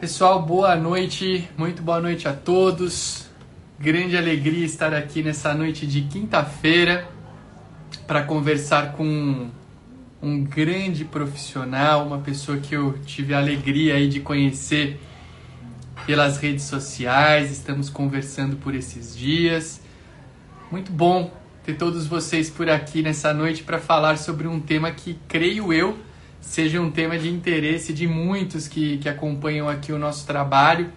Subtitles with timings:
[0.00, 3.26] Pessoal, boa noite, muito boa noite a todos.
[3.80, 7.08] Grande alegria estar aqui nessa noite de quinta-feira
[8.06, 9.50] para conversar com
[10.22, 15.00] um grande profissional, uma pessoa que eu tive a alegria aí de conhecer
[16.06, 19.80] pelas redes sociais, estamos conversando por esses dias.
[20.70, 21.28] Muito bom
[21.64, 25.98] ter todos vocês por aqui nessa noite para falar sobre um tema que creio eu
[26.40, 30.92] seja um tema de interesse de muitos que, que acompanham aqui o nosso trabalho,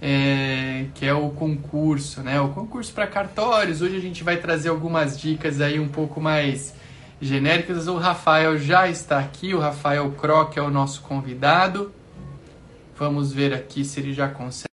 [0.00, 2.40] é, que é o concurso, né?
[2.40, 3.80] O concurso para cartórios.
[3.80, 6.74] Hoje a gente vai trazer algumas dicas aí um pouco mais
[7.20, 7.86] genéricas.
[7.86, 11.92] O Rafael já está aqui, o Rafael Croc é o nosso convidado.
[12.96, 14.72] Vamos ver aqui se ele já consegue.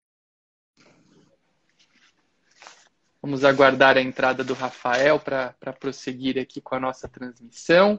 [3.21, 7.99] Vamos aguardar a entrada do Rafael para prosseguir aqui com a nossa transmissão.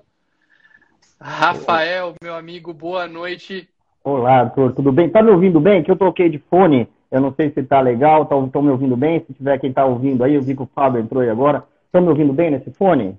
[1.28, 3.68] Rafael, meu amigo, boa noite.
[4.04, 5.10] Olá, Arthur, tudo bem?
[5.10, 5.82] Tá me ouvindo bem?
[5.82, 8.96] Que eu troquei de fone, eu não sei se tá legal, estão tá, me ouvindo
[8.96, 9.26] bem?
[9.26, 11.64] Se tiver quem tá ouvindo aí, eu vi que o Fábio entrou aí agora.
[11.88, 13.18] Estão me ouvindo bem nesse fone?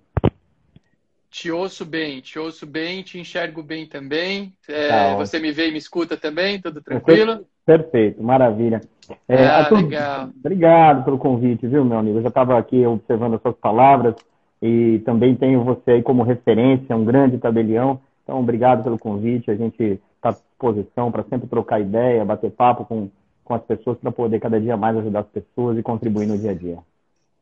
[1.29, 4.53] Te ouço bem, te ouço bem, te enxergo bem também.
[4.69, 6.61] É, tá, você me vê e me escuta também?
[6.61, 7.45] Tudo tranquilo?
[7.67, 8.83] Perfeito, maravilha.
[9.29, 10.31] É, ah, Arthur, legal.
[10.39, 12.19] Obrigado pelo convite, viu, meu amigo?
[12.19, 14.15] Eu já estava aqui observando as suas palavras
[14.61, 18.01] e também tenho você aí como referência, um grande tabelião.
[18.23, 19.51] Então, obrigado pelo convite.
[19.51, 23.09] A gente está à disposição para sempre trocar ideia, bater papo com,
[23.45, 26.51] com as pessoas para poder cada dia mais ajudar as pessoas e contribuir no dia
[26.51, 26.79] a dia.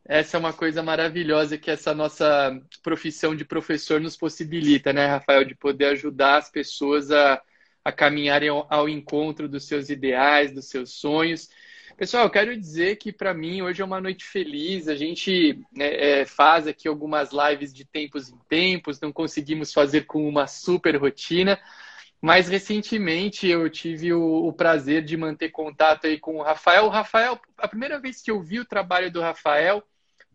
[0.07, 5.45] Essa é uma coisa maravilhosa que essa nossa profissão de professor nos possibilita, né, Rafael?
[5.45, 7.41] De poder ajudar as pessoas a,
[7.83, 11.48] a caminharem ao, ao encontro dos seus ideais, dos seus sonhos.
[11.97, 14.89] Pessoal, eu quero dizer que para mim hoje é uma noite feliz.
[14.89, 20.03] A gente né, é, faz aqui algumas lives de tempos em tempos, não conseguimos fazer
[20.03, 21.59] com uma super rotina,
[22.20, 26.86] mas recentemente eu tive o, o, prazer de manter contato aí com o Rafael.
[26.86, 29.83] O Rafael, a primeira vez que eu vi o trabalho do Rafael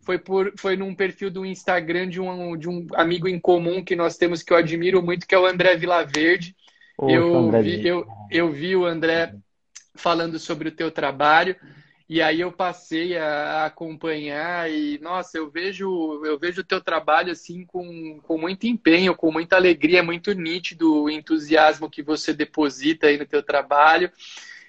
[0.02, 3.98] foi, por, foi num perfil do Instagram de um, de um amigo em comum que
[3.98, 6.56] nós temos que eu admiro muito, que é o André Vilaverde.
[6.96, 9.34] Poxa, eu, vi, eu, eu vi o André
[10.00, 11.56] falando sobre o teu trabalho.
[12.10, 17.32] E aí eu passei a acompanhar e, nossa, eu vejo eu vejo o teu trabalho
[17.32, 23.06] assim com, com muito empenho, com muita alegria, muito nítido o entusiasmo que você deposita
[23.06, 24.12] aí no teu trabalho.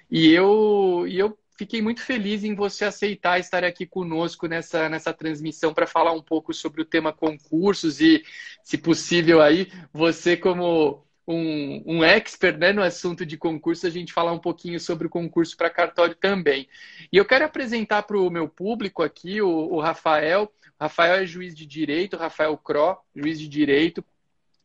[0.09, 5.13] E eu, e eu fiquei muito feliz em você aceitar estar aqui conosco nessa, nessa
[5.13, 8.23] transmissão para falar um pouco sobre o tema concursos e,
[8.63, 14.13] se possível aí, você como um, um expert né, no assunto de concurso, a gente
[14.13, 16.67] falar um pouquinho sobre o concurso para cartório também.
[17.11, 20.51] E eu quero apresentar para o meu público aqui o, o Rafael.
[20.79, 24.03] O Rafael é juiz de direito, Rafael Cro, juiz de direito.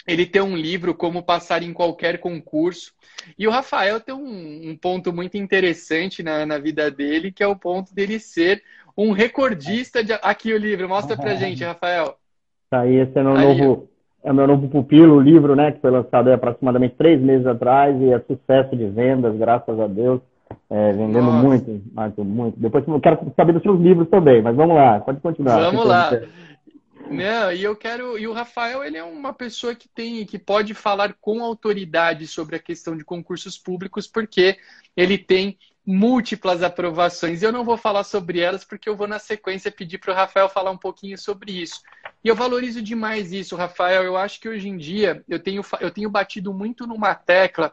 [0.06, 2.92] Ele tem um livro Como Passar em Qualquer Concurso.
[3.36, 7.46] E o Rafael tem um, um ponto muito interessante na, na vida dele, que é
[7.46, 8.62] o ponto dele ser
[8.96, 10.12] um recordista de.
[10.12, 12.16] Aqui o livro, mostra pra gente, Rafael.
[12.70, 13.90] Tá aí, esse é meu aí, novo
[14.26, 17.96] é o meu novo pupilo, o livro, né, que foi lançado aproximadamente três meses atrás
[18.00, 20.20] e é sucesso de vendas, graças a Deus.
[20.68, 21.46] É, vendendo Nossa.
[21.46, 22.58] muito, muito, muito.
[22.58, 25.60] Depois eu quero saber dos seus livros também, mas vamos lá, pode continuar.
[25.60, 26.10] Vamos lá.
[27.08, 28.18] Não, e eu quero.
[28.18, 32.56] E o Rafael, ele é uma pessoa que tem, que pode falar com autoridade sobre
[32.56, 34.56] a questão de concursos públicos, porque
[34.96, 37.42] ele tem múltiplas aprovações.
[37.42, 40.48] Eu não vou falar sobre elas porque eu vou na sequência pedir para o Rafael
[40.48, 41.80] falar um pouquinho sobre isso.
[42.24, 44.02] E eu valorizo demais isso, Rafael.
[44.02, 47.72] Eu acho que hoje em dia eu tenho, eu tenho batido muito numa tecla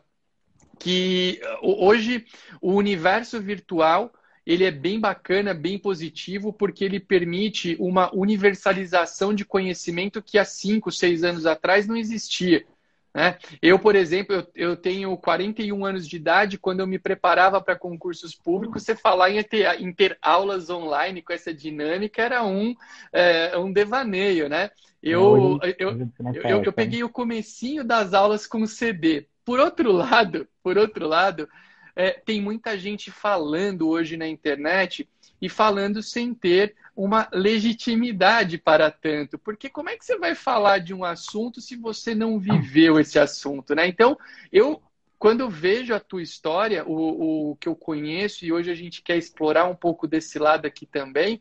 [0.79, 2.25] que hoje
[2.61, 4.11] o universo virtual
[4.45, 10.43] ele é bem bacana, bem positivo, porque ele permite uma universalização de conhecimento que há
[10.43, 12.65] cinco, seis anos atrás não existia.
[13.13, 13.37] Né?
[13.61, 16.57] Eu, por exemplo, eu, eu, tenho 41 anos de idade.
[16.57, 21.21] Quando eu me preparava para concursos públicos, você falar em ter, em ter, aulas online
[21.21, 22.75] com essa dinâmica era um,
[23.11, 24.71] é, um devaneio, né?
[25.01, 26.11] Eu, eu,
[26.45, 29.27] eu, eu, peguei o comecinho das aulas com CD.
[29.43, 31.47] Por outro lado, por outro lado,
[31.95, 35.07] é, tem muita gente falando hoje na internet
[35.41, 39.37] e falando sem ter uma legitimidade para tanto.
[39.37, 43.17] Porque como é que você vai falar de um assunto se você não viveu esse
[43.17, 43.87] assunto, né?
[43.87, 44.17] Então,
[44.51, 44.81] eu
[45.23, 49.01] quando eu vejo a tua história, o, o que eu conheço, e hoje a gente
[49.01, 51.39] quer explorar um pouco desse lado aqui também,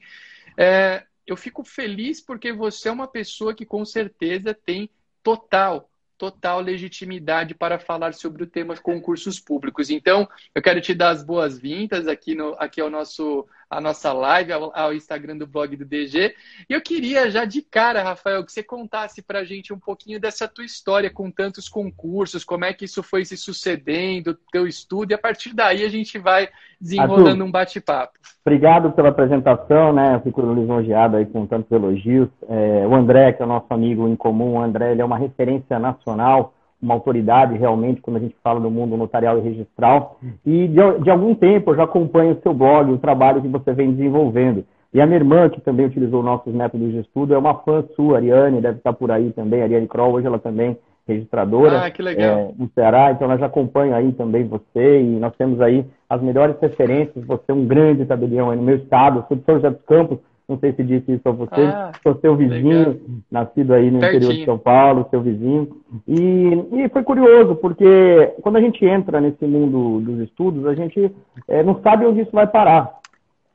[0.56, 4.88] é, eu fico feliz porque você é uma pessoa que com certeza tem
[5.20, 9.90] total, total legitimidade para falar sobre o tema concursos públicos.
[9.90, 14.52] Então, eu quero te dar as boas-vindas aqui, no, aqui ao nosso a nossa live,
[14.52, 16.34] ao, ao, Instagram do blog do DG.
[16.68, 20.20] E eu queria já de cara, Rafael, que você contasse para a gente um pouquinho
[20.20, 25.12] dessa tua história com tantos concursos, como é que isso foi se sucedendo, teu estudo,
[25.12, 28.18] e a partir daí a gente vai desenrolando Arthur, um bate-papo.
[28.44, 30.16] Obrigado pela apresentação, né?
[30.16, 32.28] Eu fico lisonjeado aí com tantos elogios.
[32.48, 35.16] É, o André, que é o nosso amigo em comum, o André, ele é uma
[35.16, 36.52] referência nacional
[36.82, 40.18] uma autoridade realmente quando a gente fala do mundo notarial e registral.
[40.44, 43.72] E de, de, algum tempo eu já acompanho o seu blog, o trabalho que você
[43.72, 44.64] vem desenvolvendo.
[44.92, 48.16] E a minha irmã, que também utilizou nossos métodos de estudo, é uma fã sua,
[48.16, 50.76] Ariane, deve estar por aí também, Ariane Kroll, hoje ela também
[51.06, 52.38] registradora ah, que legal.
[52.38, 56.22] É, no Ceará, então ela já acompanha aí também você e nós temos aí as
[56.22, 59.54] melhores referências, você é um grande tabelião aí no meu estado, eu sou de São
[59.56, 60.18] José dos Campos,
[60.48, 62.96] não sei se disse isso a você, ah, sou seu vizinho, legal.
[63.30, 64.18] nascido aí no Pertinho.
[64.18, 65.68] interior de São Paulo, seu vizinho.
[66.06, 71.10] E, e foi curioso, porque quando a gente entra nesse mundo dos estudos, a gente
[71.48, 72.98] é, não sabe onde isso vai parar.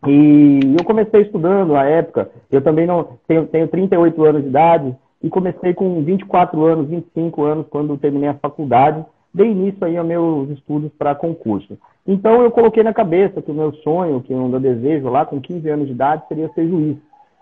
[0.07, 4.95] E eu comecei estudando na época, eu também não tenho, tenho 38 anos de idade,
[5.22, 9.04] e comecei com 24 anos, 25 anos, quando terminei a faculdade,
[9.38, 11.78] dei início aí aos meus estudos para concurso.
[12.06, 15.39] Então eu coloquei na cabeça que o meu sonho, que o meu desejo lá com
[15.39, 16.98] 15 anos de idade seria ser juiz.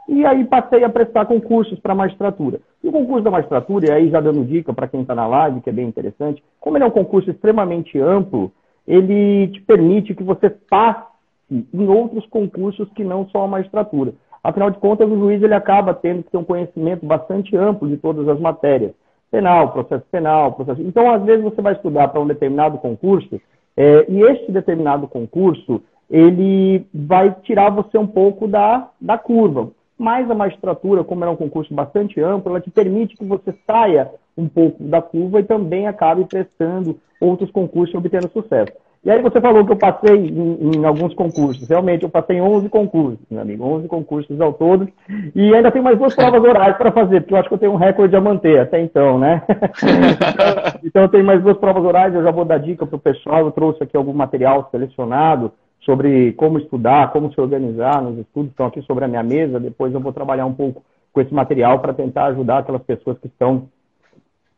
[0.07, 2.59] E aí passei a prestar concursos para magistratura.
[2.83, 5.61] E o concurso da magistratura, e aí já dando dica para quem está na live,
[5.61, 8.51] que é bem interessante, como ele é um concurso extremamente amplo,
[8.87, 11.07] ele te permite que você passe
[11.49, 14.13] em outros concursos que não só a magistratura.
[14.43, 17.97] Afinal de contas, o juiz ele acaba tendo que ter um conhecimento bastante amplo de
[17.97, 18.93] todas as matérias.
[19.35, 20.81] Penal, processo penal, processo...
[20.81, 23.41] Então, às vezes, você vai estudar para um determinado concurso
[23.75, 29.71] é, e este determinado concurso, ele vai tirar você um pouco da, da curva.
[29.97, 34.09] Mas a magistratura, como é um concurso bastante amplo, ela te permite que você saia
[34.37, 38.71] um pouco da curva e também acabe prestando outros concursos e obtendo sucesso.
[39.05, 41.69] E aí você falou que eu passei em, em, alguns concursos.
[41.69, 43.63] Realmente, eu passei em 11 concursos, meu amigo.
[43.63, 44.89] 11 concursos ao todo.
[45.35, 47.73] E ainda tem mais duas provas orais para fazer, porque eu acho que eu tenho
[47.73, 49.43] um recorde a manter até então, né?
[50.81, 52.15] então, então, eu tenho mais duas provas orais.
[52.15, 53.41] Eu já vou dar dica para o pessoal.
[53.41, 55.51] Eu trouxe aqui algum material selecionado
[55.81, 58.49] sobre como estudar, como se organizar nos estudos.
[58.49, 59.59] Estão aqui sobre a minha mesa.
[59.59, 60.81] Depois eu vou trabalhar um pouco
[61.13, 63.67] com esse material para tentar ajudar aquelas pessoas que estão...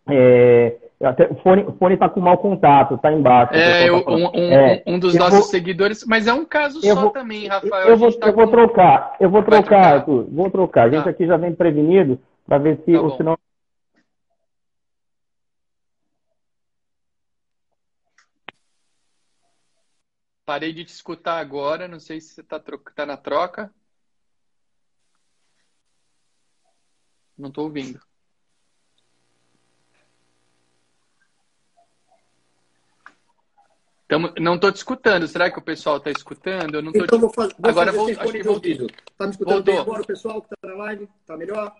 [0.09, 3.53] É, até, o fone está com mau contato, está embaixo.
[3.53, 6.81] É, eu, tá um, um, é, um, dos nossos vou, seguidores, mas é um caso
[6.81, 7.89] só vou, também, Rafael.
[7.89, 10.87] Eu, vou, tá eu vou trocar, eu vou trocar, trocar, Arthur, vou trocar.
[10.87, 11.09] A gente tá.
[11.11, 13.37] aqui já vem prevenido para ver se, tá ou não.
[20.47, 22.59] Parei de te escutar agora, não sei se você está
[22.95, 23.71] tá na troca.
[27.37, 27.99] Não estou ouvindo.
[34.07, 35.27] Tamo, não estou te escutando.
[35.27, 36.75] Será que o pessoal está escutando?
[36.75, 37.21] Eu não tô então te...
[37.21, 37.55] vou fazer.
[37.59, 38.59] Vou agora fazer vou, acho que vou...
[39.17, 39.63] Tá me escutando Voltou.
[39.63, 41.09] bem agora, o pessoal que está na live?
[41.21, 41.75] Está melhor?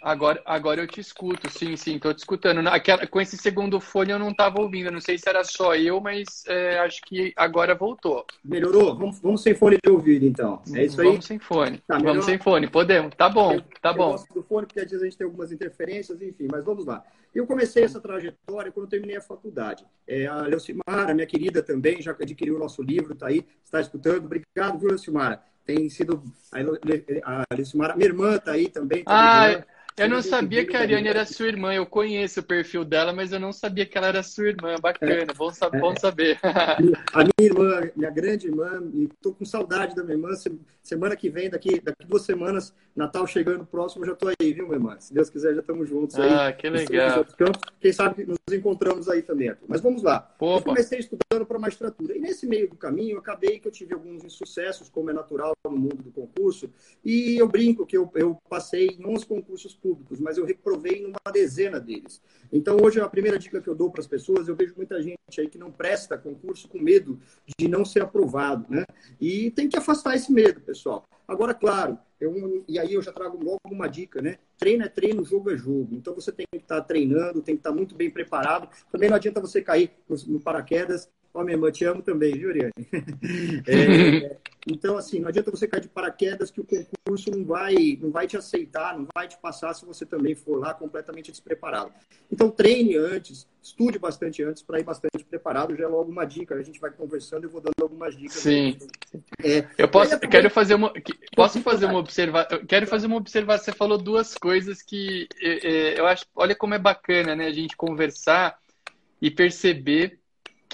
[0.00, 2.66] Agora, agora eu te escuto, sim, sim, estou te escutando.
[2.68, 6.00] Aquela, com esse segundo fone eu não estava ouvindo, não sei se era só eu,
[6.00, 8.24] mas é, acho que agora voltou.
[8.44, 8.96] Melhorou?
[8.96, 10.62] Vamos, vamos sem fone de ouvido, então.
[10.74, 11.08] É isso aí?
[11.08, 11.82] Vamos sem fone.
[11.86, 13.14] Tá, vamos sem fone, podemos.
[13.16, 14.10] Tá bom, eu, tá eu bom.
[14.12, 17.02] gosto do fone porque às vezes a gente tem algumas interferências, enfim, mas vamos lá.
[17.34, 19.84] Eu comecei essa trajetória quando eu terminei a faculdade.
[20.06, 24.24] É, a Leucimara, minha querida também, já adquiriu o nosso livro, está aí, está escutando.
[24.24, 25.42] Obrigado, viu, Leucimara?
[25.64, 26.22] Tem sido.
[27.24, 29.04] A Leucimara, minha irmã está aí também.
[29.04, 29.64] Tá ah,
[29.96, 31.72] eu não sabia que a Ariane era sua irmã.
[31.72, 34.74] Eu conheço o perfil dela, mas eu não sabia que ela era sua irmã.
[34.80, 36.38] Bacana, é, bom, é, bom saber.
[36.42, 40.30] a minha irmã, minha grande irmã, e tô com saudade da minha irmã.
[40.82, 44.76] Semana que vem, daqui, daqui duas semanas, Natal chegando próximo, já tô aí, viu, minha
[44.76, 44.96] irmã?
[45.00, 46.30] Se Deus quiser, já estamos juntos aí.
[46.30, 47.26] Ah, que legal.
[47.80, 49.52] Quem sabe nos encontramos aí também.
[49.66, 50.30] Mas vamos lá.
[50.38, 50.58] Opa.
[50.58, 52.16] Eu comecei estudando para magistratura.
[52.16, 55.52] E nesse meio do caminho, eu acabei que eu tive alguns insucessos, como é natural
[55.64, 56.70] no mundo do concurso.
[57.04, 59.85] E eu brinco que eu, eu passei em 11 concursos públicos,
[60.20, 62.20] mas eu reprovei numa dezena deles.
[62.52, 65.18] Então, hoje, a primeira dica que eu dou para as pessoas, eu vejo muita gente
[65.38, 67.18] aí que não presta concurso com medo
[67.58, 68.84] de não ser aprovado, né?
[69.20, 71.04] E tem que afastar esse medo, pessoal.
[71.26, 74.38] Agora, claro, eu, e aí eu já trago logo uma dica, né?
[74.56, 75.88] Treino é treino, jogo é jogo.
[75.92, 78.68] Então você tem que estar treinando, tem que estar muito bem preparado.
[78.90, 79.90] Também não adianta você cair
[80.26, 82.72] no paraquedas Ó, minha irmã, te amo também, viu, Ariane?
[83.68, 88.10] É, então, assim, não adianta você cair de paraquedas que o concurso não vai, não
[88.10, 91.92] vai te aceitar, não vai te passar se você também for lá completamente despreparado.
[92.30, 95.76] Então, treine antes, estude bastante antes para ir bastante preparado.
[95.76, 98.38] Já é logo uma dica, a gente vai conversando e eu vou dando algumas dicas.
[98.38, 98.78] Sim.
[99.44, 100.92] É, eu posso, quero fazer uma,
[101.34, 103.64] posso fazer uma observação, quero fazer uma observação.
[103.66, 107.52] Você falou duas coisas que é, é, eu acho, olha como é bacana, né, a
[107.52, 108.58] gente conversar
[109.20, 110.18] e perceber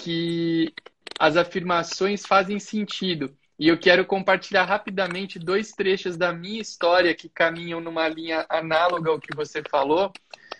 [0.03, 0.73] que
[1.17, 3.33] as afirmações fazem sentido.
[3.57, 9.09] E eu quero compartilhar rapidamente dois trechos da minha história que caminham numa linha análoga
[9.09, 10.11] ao que você falou.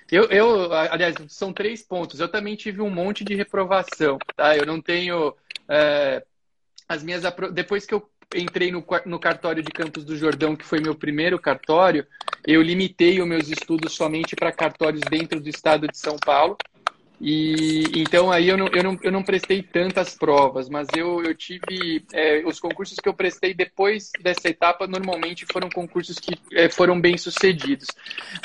[0.09, 2.19] Eu, eu, aliás, são três pontos.
[2.19, 4.55] Eu também tive um monte de reprovação, tá?
[4.55, 5.35] Eu não tenho
[5.67, 6.23] é,
[6.87, 10.79] as minhas depois que eu entrei no, no cartório de Campos do Jordão, que foi
[10.79, 12.07] meu primeiro cartório,
[12.47, 16.57] eu limitei os meus estudos somente para cartórios dentro do estado de São Paulo.
[17.25, 21.33] E então aí eu não, eu não, eu não prestei tantas provas, mas eu, eu
[21.33, 22.05] tive.
[22.11, 26.99] É, os concursos que eu prestei depois dessa etapa normalmente foram concursos que é, foram
[26.99, 27.87] bem sucedidos.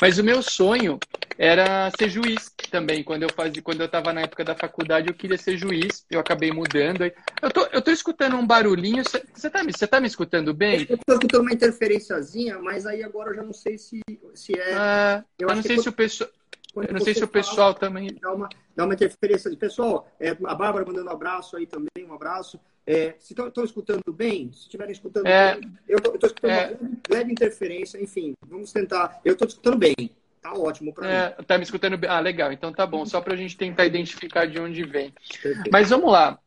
[0.01, 0.97] Mas o meu sonho
[1.37, 3.03] era ser juiz também.
[3.03, 6.21] Quando eu fazia, quando eu estava na época da faculdade, eu queria ser juiz, eu
[6.21, 7.03] acabei mudando.
[7.41, 9.03] Eu tô, eu tô escutando um barulhinho.
[9.03, 10.85] Você está me, tá me escutando bem?
[10.87, 13.99] Eu estou escutando uma interferênciazinha, mas aí agora eu já não sei se,
[14.33, 14.73] se é.
[14.73, 16.29] Ah, eu, eu não sei se o pessoal.
[16.75, 18.15] Eu não sei se o pessoal fala, também.
[18.21, 19.55] Dá uma, dá uma interferência.
[19.57, 22.59] Pessoal, é, a Bárbara mandando um abraço aí também, um abraço.
[22.85, 26.91] É, se estão escutando bem, se estiverem escutando é, bem, eu estou escutando é, uma
[27.09, 29.19] leve interferência, enfim, vamos tentar.
[29.23, 29.95] Eu estou escutando bem,
[30.41, 31.43] tá ótimo para é, mim.
[31.45, 32.09] Tá me escutando bem?
[32.09, 35.13] Ah, legal, então tá bom, só para a gente tentar identificar de onde vem.
[35.41, 35.69] Perfeito.
[35.71, 36.39] Mas vamos lá.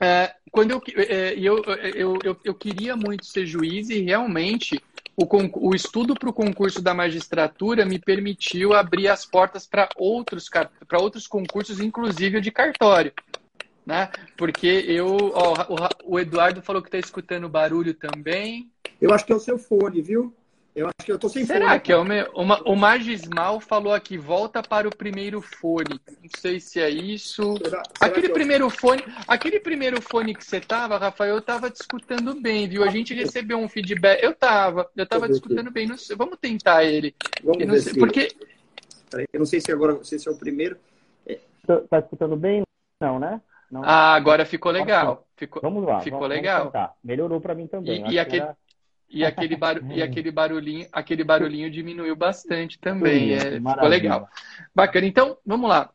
[0.00, 4.82] É, quando eu, é, eu, eu, eu, eu queria muito ser juiz e realmente
[5.18, 10.48] o, o estudo para o concurso da magistratura me permitiu abrir as portas para outros,
[10.92, 13.12] outros concursos, inclusive o de cartório.
[13.84, 14.10] Né?
[14.36, 15.32] Porque eu.
[15.34, 15.54] Ó,
[16.04, 18.70] o, o Eduardo falou que está escutando barulho também.
[19.00, 20.32] Eu acho que é o seu fone, viu?
[20.78, 21.80] Eu acho que eu tô sem Será fone.
[21.80, 22.30] que é o meu?
[22.34, 26.00] Uma, o Magismal falou aqui, volta para o primeiro fone.
[26.06, 27.56] Não sei se é isso.
[27.56, 28.70] Será, será aquele primeiro eu...
[28.70, 32.84] fone, aquele primeiro fone que você tava, Rafael, eu tava te escutando bem, viu?
[32.84, 34.22] A gente recebeu um feedback.
[34.22, 35.96] Eu tava, eu tava te escutando bem.
[35.96, 37.12] Sei, vamos tentar ele.
[37.42, 37.98] Vamos ver sei, se...
[37.98, 38.28] porque
[39.32, 40.76] eu não sei se agora, se esse é o primeiro.
[41.66, 42.62] Tá, tá escutando bem?
[43.00, 43.40] Não, né?
[43.68, 43.82] Não.
[43.84, 45.26] Ah, agora ficou legal.
[45.36, 46.00] Ficou, vamos lá.
[46.00, 46.70] Ficou vamos, legal.
[46.70, 48.08] Vamos Melhorou para mim também.
[48.08, 48.56] E, e aquele, era...
[49.10, 49.80] E aquele, bar...
[49.90, 53.32] e aquele barulhinho, aquele barulhinho diminuiu bastante também.
[53.32, 54.28] É, ficou legal.
[54.74, 55.06] Bacana.
[55.06, 55.90] Então, vamos lá.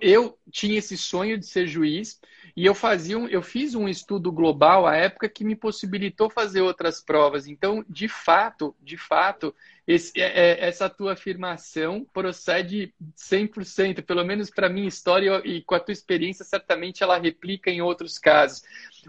[0.00, 2.20] Eu tinha esse sonho de ser juiz
[2.56, 6.60] e eu fazia um, eu fiz um estudo global à época que me possibilitou fazer
[6.60, 7.46] outras provas.
[7.46, 9.54] Então, de fato, de fato,
[9.86, 15.74] esse, é, é essa tua afirmação procede 100%, pelo menos para minha história e com
[15.74, 18.62] a tua experiência, certamente ela replica em outros casos.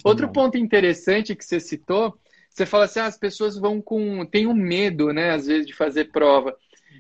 [0.04, 2.18] Outro ponto interessante que você citou
[2.58, 4.26] você fala assim, ah, as pessoas vão com.
[4.26, 6.56] tem um medo, né, às vezes, de fazer prova.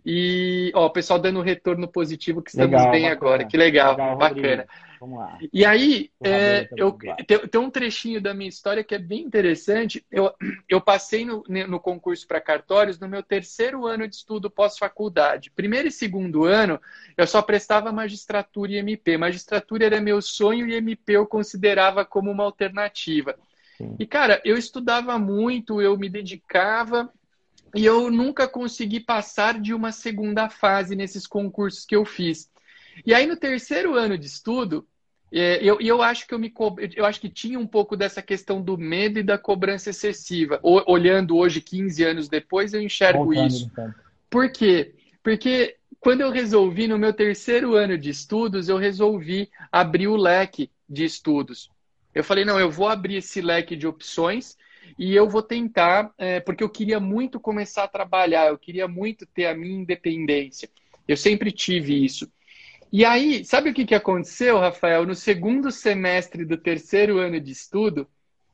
[0.05, 3.15] E, ó, o pessoal dando retorno positivo que estamos legal, bem bacana.
[3.15, 3.45] agora.
[3.45, 4.67] Que legal, legal bacana.
[4.99, 5.37] Vamos lá.
[5.51, 6.97] E aí, é, eu,
[7.27, 10.05] tem, tem, um trechinho da minha história que é bem interessante.
[10.11, 10.31] Eu,
[10.69, 15.51] eu passei no, no concurso para cartórios no meu terceiro ano de estudo pós-faculdade.
[15.51, 16.79] Primeiro e segundo ano,
[17.17, 19.17] eu só prestava magistratura e MP.
[19.17, 23.35] Magistratura era meu sonho e MP eu considerava como uma alternativa.
[23.99, 27.11] E, cara, eu estudava muito, eu me dedicava
[27.75, 32.49] e eu nunca consegui passar de uma segunda fase nesses concursos que eu fiz.
[33.05, 34.87] E aí, no terceiro ano de estudo,
[35.31, 36.53] é, eu, eu acho que eu me
[36.95, 40.59] eu acho que tinha um pouco dessa questão do medo e da cobrança excessiva.
[40.63, 43.69] O, olhando hoje, 15 anos depois, eu enxergo Voltando, isso.
[43.71, 43.93] Então.
[44.29, 44.95] Por quê?
[45.21, 50.71] Porque quando eu resolvi, no meu terceiro ano de estudos, eu resolvi abrir o leque
[50.89, 51.69] de estudos.
[52.17, 54.57] Eu falei, não, eu vou abrir esse leque de opções
[54.97, 59.23] e eu vou tentar, é, porque eu queria muito começar a trabalhar, eu queria muito
[59.27, 60.67] ter a minha independência.
[61.07, 62.27] Eu sempre tive isso.
[62.91, 65.05] E aí, sabe o que, que aconteceu, Rafael?
[65.05, 68.07] No segundo semestre do terceiro ano de estudo,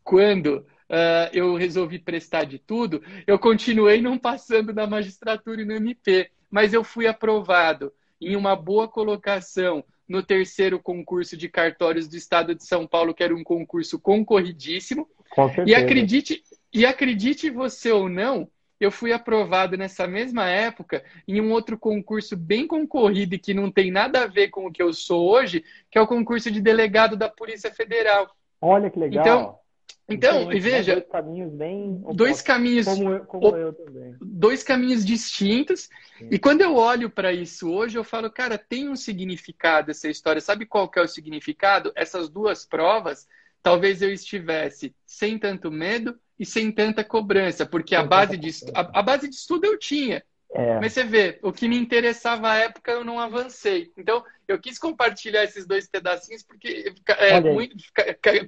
[0.04, 5.74] quando uh, eu resolvi prestar de tudo, eu continuei não passando na magistratura e no
[5.74, 12.16] MP, mas eu fui aprovado em uma boa colocação no terceiro concurso de cartórios do
[12.16, 15.08] estado de São Paulo, que era um concurso concorridíssimo.
[15.32, 18.48] Com e acredite, e acredite você ou não,
[18.80, 23.72] eu fui aprovado nessa mesma época em um outro concurso bem concorrido e que não
[23.72, 26.62] tem nada a ver com o que eu sou hoje, que é o concurso de
[26.62, 28.30] delegado da Polícia Federal.
[28.62, 29.22] Olha que legal.
[29.22, 29.60] Então,
[30.08, 30.96] então, e veja.
[30.96, 32.04] Dois caminhos bem.
[32.14, 32.86] Dois caminhos.
[32.86, 34.16] Como, eu, como eu também.
[34.22, 35.90] Dois caminhos distintos.
[36.18, 36.28] Sim.
[36.30, 40.42] E quando eu olho para isso hoje, eu falo, cara, tem um significado essa história.
[40.42, 41.92] Sabe qual que é o significado?
[41.96, 43.28] Essas duas provas,
[43.62, 49.00] talvez eu estivesse sem tanto medo e sem tanta cobrança, porque a base, de, a,
[49.00, 50.24] a base de estudo eu tinha.
[50.54, 50.80] É.
[50.80, 53.92] Mas você vê, o que me interessava à época eu não avancei.
[53.98, 57.76] Então, eu quis compartilhar esses dois pedacinhos porque é, muito,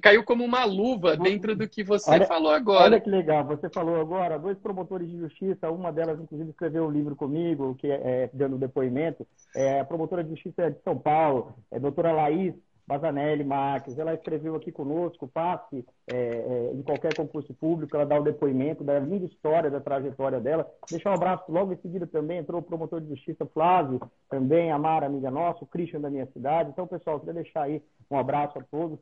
[0.00, 2.84] caiu como uma luva dentro do que você olha, falou agora.
[2.84, 6.90] Olha que legal, você falou agora, dois promotores de justiça, uma delas, inclusive, escreveu um
[6.90, 9.26] livro comigo, que é, é dando depoimento.
[9.54, 12.54] É, a promotora de justiça é de São Paulo, é a doutora Laís
[12.86, 18.18] Bazanelli Marques, ela escreveu aqui conosco, passe é, é, em qualquer concurso público, ela dá
[18.18, 20.70] o depoimento da linda história, da trajetória dela.
[20.88, 24.00] Deixar um abraço logo em seguida também, entrou o promotor de justiça Flávio,
[24.30, 26.70] também a Mara, amiga nossa, o Christian da minha cidade.
[26.70, 29.00] Então, pessoal, queria deixar aí um abraço a todos.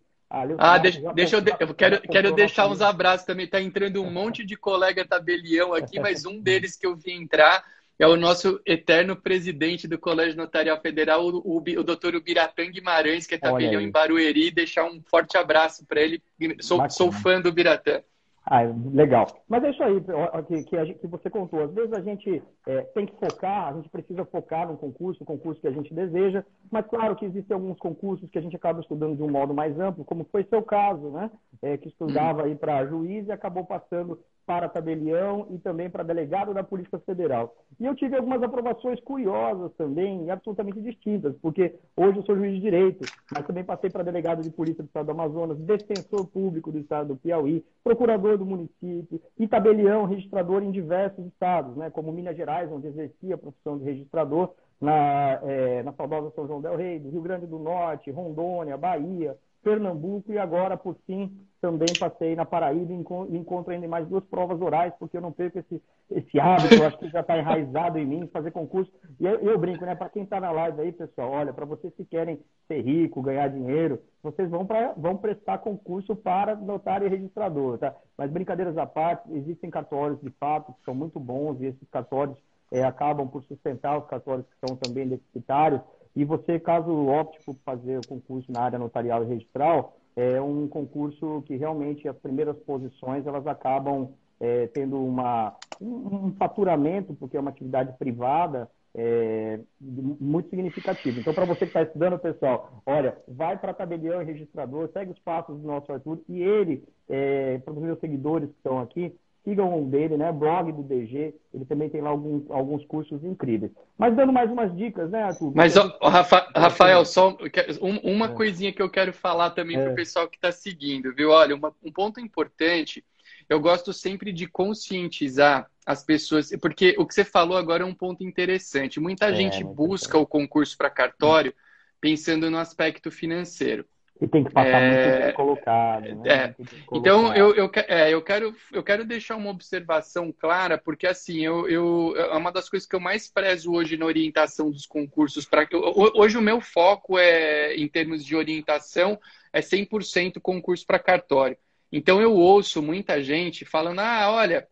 [0.59, 3.45] Ah, deixa, deixa eu, eu quero, quero deixar uns abraços também.
[3.45, 7.63] Está entrando um monte de colega tabelião aqui, mas um deles que eu vi entrar
[7.99, 13.27] é o nosso eterno presidente do Colégio Notarial Federal, o, o, o doutor Ubiratã Guimarães,
[13.27, 14.51] que é tabelião em Barueri.
[14.51, 16.23] Deixar um forte abraço para ele.
[16.61, 18.03] Sou, sou fã do Ubiratã.
[18.47, 18.61] Ah,
[18.93, 19.27] legal.
[19.49, 20.05] Mas é isso aí
[20.47, 21.63] que, que, que você contou.
[21.63, 25.27] Às vezes a gente é, tem que focar, a gente precisa focar no concurso, o
[25.27, 28.81] concurso que a gente deseja, mas claro que existem alguns concursos que a gente acaba
[28.81, 31.31] estudando de um modo mais amplo, como foi seu caso, né?
[31.63, 36.53] É, que estudava aí para juiz e acabou passando para tabelião e também para delegado
[36.53, 37.55] da Polícia Federal.
[37.79, 42.61] E eu tive algumas aprovações curiosas também, absolutamente distintas, porque hoje eu sou juiz de
[42.61, 46.79] direito, mas também passei para delegado de polícia do Estado do Amazonas, defensor público do
[46.79, 52.37] Estado do Piauí, procurador do município e tabelião, registrador em diversos estados, né, como Minas
[52.37, 56.99] Gerais, onde exercia a profissão de registrador, na, é, na saudosa São João del Rei,
[56.99, 62.45] do Rio Grande do Norte, Rondônia, Bahia, Pernambuco e agora, por fim, também passei na
[62.45, 66.75] Paraíba e encontro ainda mais duas provas orais, porque eu não perco esse, esse hábito,
[66.75, 68.93] eu acho que já está enraizado em mim, fazer concurso.
[69.19, 69.95] E eu, eu brinco, né?
[69.95, 73.49] Para quem está na live aí, pessoal, olha, para vocês que querem ser rico, ganhar
[73.49, 77.95] dinheiro, vocês vão, pra, vão prestar concurso para notário e registrador, tá?
[78.19, 82.37] Mas brincadeiras à parte, existem cartórios de fato que são muito bons e esses cartórios
[82.71, 85.81] é, acabam por sustentar os cartórios que são também deficitários.
[86.17, 90.69] E você, caso opte por fazer o concurso na área notarial e registral, é um
[90.69, 97.41] concurso que realmente as primeiras posições elas acabam é, tendo uma, um, faturamento, porque é
[97.41, 101.19] uma atividade privada, é, muito significativo.
[101.19, 105.19] Então, para você que está estudando, pessoal, olha, vai para tabelião e registrador, segue os
[105.19, 109.79] passos do nosso Arthur e ele, é, para os meus seguidores que estão aqui, sigam
[109.79, 110.33] um dele, né?
[110.33, 113.71] Blog do DG, ele também tem lá alguns, alguns cursos incríveis.
[113.97, 115.53] Mas dando mais umas dicas, né, Arthur?
[115.55, 117.37] Mas, ó, Rafa, Rafael, só
[117.81, 118.35] uma é.
[118.35, 119.83] coisinha que eu quero falar também é.
[119.83, 121.31] para o pessoal que está seguindo, viu?
[121.31, 123.05] Olha, uma, um ponto importante,
[123.49, 127.95] eu gosto sempre de conscientizar as pessoas, porque o que você falou agora é um
[127.95, 128.99] ponto interessante.
[128.99, 131.55] Muita é, gente busca o concurso para cartório
[132.01, 133.85] pensando no aspecto financeiro.
[134.21, 135.07] E tem que passar é...
[135.07, 136.15] muito bem colocado.
[136.17, 136.23] Né?
[136.33, 136.55] É.
[136.93, 141.69] Então, eu, eu, é, eu, quero, eu quero deixar uma observação clara, porque assim, eu,
[141.69, 145.45] eu, é uma das coisas que eu mais prezo hoje na orientação dos concursos.
[145.45, 145.67] Pra,
[146.15, 149.19] hoje o meu foco é, em termos de orientação,
[149.53, 151.57] é 100% concurso para cartório.
[151.91, 154.67] Então, eu ouço muita gente falando, ah, olha,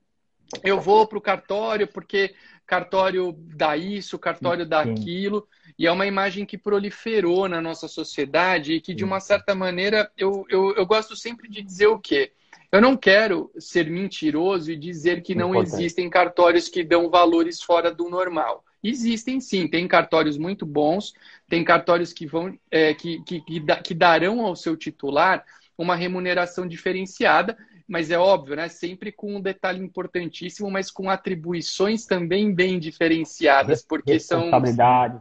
[0.62, 2.34] eu vou para o cartório porque
[2.66, 5.46] cartório dá isso, cartório dá aquilo.
[5.78, 10.10] E é uma imagem que proliferou na nossa sociedade e que, de uma certa maneira,
[10.16, 12.32] eu, eu, eu gosto sempre de dizer o quê?
[12.70, 15.74] Eu não quero ser mentiroso e dizer que não Importante.
[15.74, 18.64] existem cartórios que dão valores fora do normal.
[18.82, 21.12] Existem sim, tem cartórios muito bons,
[21.48, 25.44] tem cartórios que vão é, que, que, que, que darão ao seu titular
[25.76, 27.56] uma remuneração diferenciada
[27.92, 28.70] mas é óbvio, né?
[28.70, 34.50] Sempre com um detalhe importantíssimo, mas com atribuições também bem diferenciadas, porque são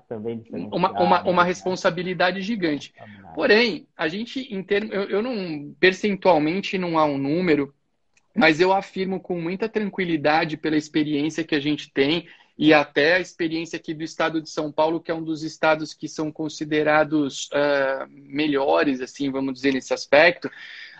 [0.08, 0.42] também.
[0.72, 2.94] Uma, uma, uma responsabilidade gigante.
[3.36, 7.74] Porém, a gente, em termos, eu, eu não percentualmente não há um número,
[8.34, 12.26] mas eu afirmo com muita tranquilidade pela experiência que a gente tem
[12.58, 15.94] e até a experiência aqui do estado de São Paulo, que é um dos estados
[15.94, 20.50] que são considerados uh, melhores, assim, vamos dizer, nesse aspecto.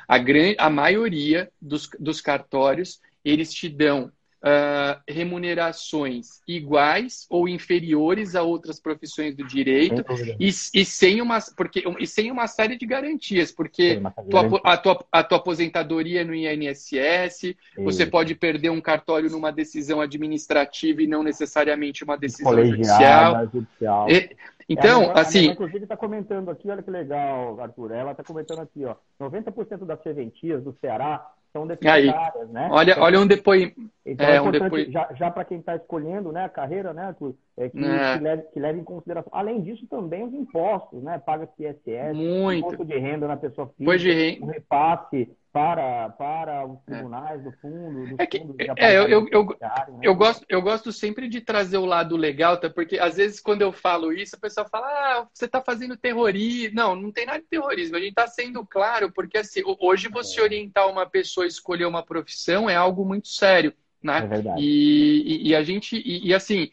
[0.08, 4.12] A, grande, a maioria dos, dos cartórios, eles te dão
[4.44, 10.04] Uh, remunerações iguais ou inferiores a outras profissões do direito
[10.40, 14.02] e, e, sem uma porque e sem uma série de garantias porque
[14.32, 20.02] tua, a, tua, a tua aposentadoria no INSS você pode perder um cartório numa decisão
[20.02, 24.10] administrativa e não necessariamente uma decisão judicial, judicial.
[24.10, 24.36] E,
[24.72, 25.50] então, é, a assim.
[25.50, 27.92] A inclusive, está comentando aqui, olha que legal, Arthur.
[27.92, 28.96] Ela está comentando aqui, ó.
[29.20, 32.70] 90% das serventias do Ceará são deficitárias, né?
[32.72, 33.82] Olha, então, olha um depoimento.
[34.06, 34.92] Então, é, é um depois...
[34.92, 38.18] já, já para quem está escolhendo né, a carreira, né, Arthur, é que, é.
[38.18, 39.32] que, leve, que leve em consideração.
[39.34, 41.20] Além disso, também os impostos, né?
[41.20, 42.60] Paga-se ISS, Muito.
[42.60, 44.46] imposto de renda na pessoa física, de renda.
[44.46, 46.92] o repasse para, para os é.
[46.92, 47.44] tribunais é.
[47.44, 48.08] do fundo.
[48.08, 48.38] Do é que,
[48.78, 50.00] é, eu, eu, eu, né?
[50.02, 52.70] eu, gosto, eu gosto sempre de trazer o lado legal, tá?
[52.70, 56.76] porque às vezes quando eu falo isso, a pessoa fala, ah, você está fazendo terrorismo.
[56.76, 57.98] Não, não tem nada de terrorismo.
[57.98, 60.44] A gente está sendo claro, porque assim, hoje você é.
[60.44, 63.74] orientar uma pessoa a escolher uma profissão é algo muito sério.
[64.02, 64.20] Né?
[64.20, 64.62] É verdade.
[64.62, 66.72] E, e, e a gente, e, e assim,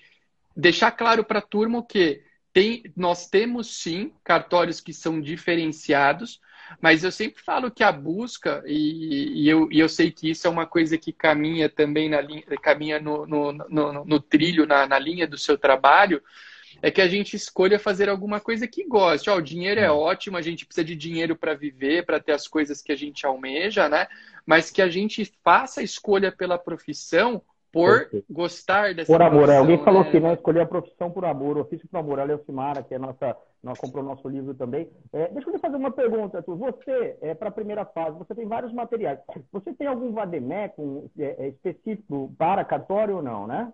[0.58, 2.20] deixar claro para a turma que
[2.52, 6.40] tem, nós temos sim cartórios que são diferenciados,
[6.82, 10.48] mas eu sempre falo que a busca, e, e, eu, e eu sei que isso
[10.48, 14.84] é uma coisa que caminha também na linha, caminha no, no, no, no trilho, na,
[14.86, 16.20] na linha do seu trabalho,
[16.82, 19.30] é que a gente escolha fazer alguma coisa que goste.
[19.30, 22.32] Ó, o dinheiro é, é ótimo, a gente precisa de dinheiro para viver, para ter
[22.32, 24.08] as coisas que a gente almeja, né?
[24.44, 29.56] Mas que a gente faça a escolha pela profissão por gostar dessa Por amor, é.
[29.58, 29.84] Alguém né?
[29.84, 32.18] falou que né, escolher a profissão por amor, o ofício por amor.
[32.18, 34.88] A Leocimara, que é nossa, nós comprou nosso livro também.
[35.12, 36.56] É, deixa eu fazer uma pergunta, Arthur.
[36.56, 39.18] Você, é, para a primeira fase, você tem vários materiais.
[39.52, 43.72] Você tem algum vademecum é, é, específico para cartório ou não, né?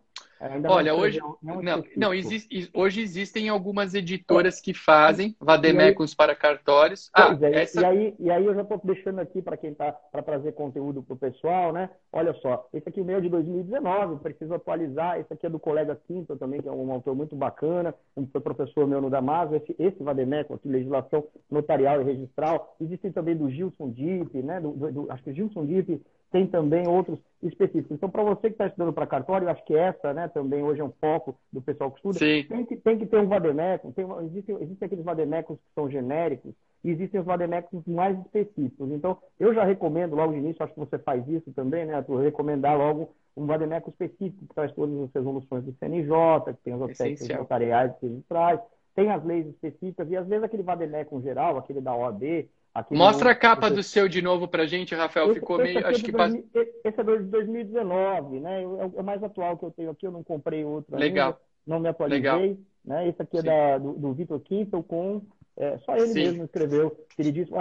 [0.50, 6.34] Ainda Olha, hoje, não, não, não existe, hoje existem algumas editoras que fazem vademecums para
[6.34, 7.10] cartórios.
[7.14, 7.80] Ah, é, essa...
[7.80, 11.02] e, aí, e aí eu já estou deixando aqui para quem está para trazer conteúdo
[11.02, 11.88] para o pessoal, né?
[12.12, 15.18] Olha só, esse aqui é o meu de 2019, preciso atualizar.
[15.18, 18.86] Esse aqui é do colega Quinto também, que é um autor muito bacana, um professor
[18.86, 19.54] meu no Damaso.
[19.54, 22.76] Esse, esse vademecum aqui, legislação notarial e registral.
[22.80, 24.60] Existem também do Gilson Dipp, né?
[24.60, 26.02] Do, do, do, acho que o Gilson Dipp
[26.34, 27.92] tem também outros específicos.
[27.92, 30.80] Então, para você que está estudando para cartório, eu acho que essa né, também hoje
[30.80, 33.92] é um foco do pessoal que estuda, tem que, tem que ter um vademeco.
[33.92, 38.90] Tem, existem, existem aqueles vademecos que são genéricos e existem os vademecos mais específicos.
[38.90, 42.20] Então, eu já recomendo logo de início, acho que você faz isso também, né, Arthur,
[42.20, 46.82] recomendar logo um vademeco específico que traz todas as resoluções do CNJ, que tem os
[46.82, 48.58] aspectos notariais que ele traz,
[48.96, 52.48] tem as leis específicas e às vezes aquele vademeco geral, aquele da OAB,
[52.90, 55.26] Mostra a capa do seu de novo para gente, Rafael.
[55.26, 55.86] Esse, Ficou meio.
[55.86, 56.34] Acho é que dois,
[56.84, 58.62] Esse é de 2019, né?
[58.62, 60.06] É o mais atual que eu tenho aqui.
[60.06, 61.28] Eu não comprei outro Legal.
[61.28, 61.38] ainda.
[61.64, 62.18] Não me atualizei.
[62.20, 62.56] Legal.
[62.84, 63.08] Né?
[63.08, 65.22] Esse aqui é da, do, do Vitor Quinto com.
[65.56, 66.24] É, só ele Sim.
[66.24, 66.96] mesmo escreveu.
[67.16, 67.52] Ele disse,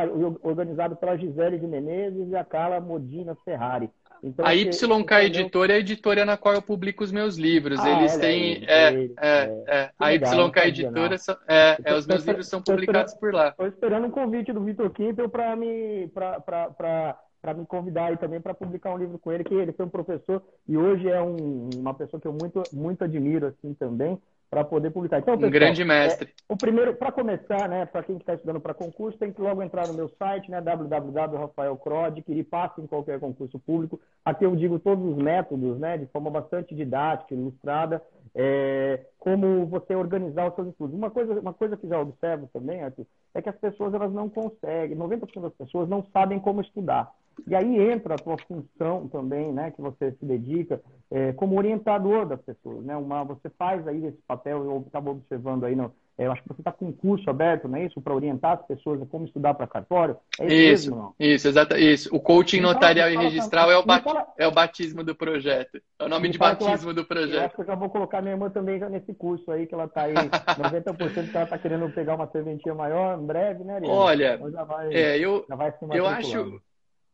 [0.41, 3.91] organizado pela Gisele de Menezes e a Carla Modina Ferrari.
[4.23, 5.19] Então, a YK entendeu?
[5.25, 7.77] Editora é a editora na qual eu publico os meus livros.
[7.79, 8.63] Ah, Eles têm.
[8.65, 11.15] É, é, é, é, a YK Editora,
[11.47, 13.49] é, é, os meus livros são publicados por lá.
[13.49, 16.07] Estou esperando um convite do Vitor Quintel para me.
[16.13, 19.53] Pra, pra, pra para me convidar aí também para publicar um livro com ele, que
[19.53, 23.47] ele foi um professor e hoje é um, uma pessoa que eu muito, muito admiro
[23.47, 24.17] assim também
[24.53, 25.17] para poder publicar.
[25.17, 26.29] Então, pessoal, um grande mestre.
[26.29, 29.63] É, o primeiro, para começar, né, para quem está estudando para concurso, tem que logo
[29.63, 33.99] entrar no meu site, né, www.rafaelcro, adquirir passe em qualquer concurso público.
[34.23, 37.99] Aqui eu digo todos os métodos, né, de forma bastante didática, ilustrada,
[38.35, 40.95] é, como você organizar os seus estudos.
[40.95, 44.29] Uma coisa, uma coisa que já observo também, Arthur, é que as pessoas elas não
[44.29, 47.11] conseguem, 90% das pessoas não sabem como estudar.
[47.47, 52.25] E aí entra a tua função também, né, que você se dedica é, como orientador
[52.25, 52.95] das pessoas, né?
[52.95, 56.47] Uma, você faz aí esse papel, eu estava observando aí, no, é, eu acho que
[56.47, 59.25] você está com um curso aberto, não é isso, para orientar as pessoas a como
[59.25, 60.15] estudar para cartório.
[60.39, 62.15] É isso, isso, mesmo, isso, exato, isso.
[62.15, 65.81] O coaching notarial e registral é o, bat, fala, é o batismo do projeto.
[65.99, 67.35] É o nome de batismo acho, do projeto.
[67.35, 69.73] Eu acho que eu já vou colocar minha irmã também já nesse curso aí, que
[69.73, 73.75] ela está aí, 90% que ela está querendo pegar uma serventia maior em breve, né,
[73.75, 73.95] Ariane?
[73.95, 75.45] Olha, então vai, é, eu,
[75.91, 76.61] eu acho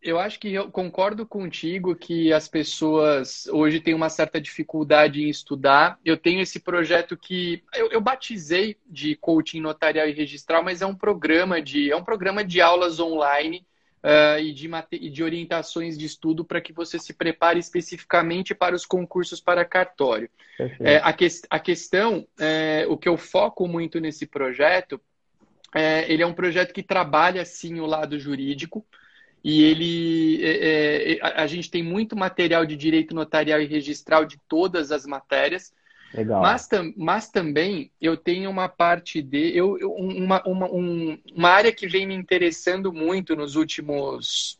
[0.01, 5.29] eu acho que eu concordo contigo que as pessoas hoje têm uma certa dificuldade em
[5.29, 5.99] estudar.
[6.05, 10.85] Eu tenho esse projeto que eu, eu batizei de coaching notarial e registral, mas é
[10.85, 13.65] um programa de é um programa de aulas online
[14.03, 18.75] uh, e, de, e de orientações de estudo para que você se prepare especificamente para
[18.75, 20.29] os concursos para cartório.
[20.79, 24.99] É, a, que, a questão, é, o que eu foco muito nesse projeto,
[25.73, 28.85] é, ele é um projeto que trabalha sim o lado jurídico
[29.43, 34.37] e ele é, é a, gente tem muito material de direito notarial e registral de
[34.47, 35.73] todas as matérias.
[36.13, 36.41] Legal.
[36.41, 39.55] Mas, mas também eu tenho uma parte de.
[39.55, 44.58] Eu, uma, uma, um, uma área que vem me interessando muito nos últimos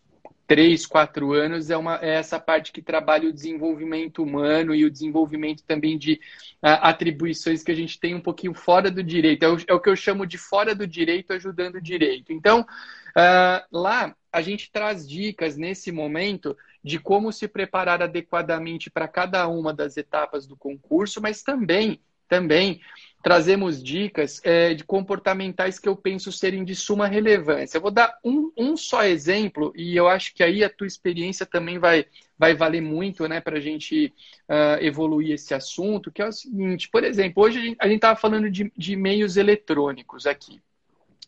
[0.50, 4.90] três, quatro anos é, uma, é essa parte que trabalha o desenvolvimento humano e o
[4.90, 9.44] desenvolvimento também de uh, atribuições que a gente tem um pouquinho fora do direito.
[9.44, 12.34] É o, é o que eu chamo de fora do direito ajudando o direito.
[12.34, 19.08] Então, uh, lá a gente traz dicas nesse momento de como se preparar adequadamente para
[19.08, 22.82] cada uma das etapas do concurso, mas também, também
[23.22, 27.78] trazemos dicas é, de comportamentais que eu penso serem de suma relevância.
[27.78, 31.46] Eu vou dar um, um só exemplo e eu acho que aí a tua experiência
[31.46, 32.06] também vai,
[32.38, 34.14] vai valer muito né, para a gente
[34.48, 38.50] uh, evoluir esse assunto, que é o seguinte, por exemplo, hoje a gente estava falando
[38.50, 40.62] de, de meios eletrônicos aqui.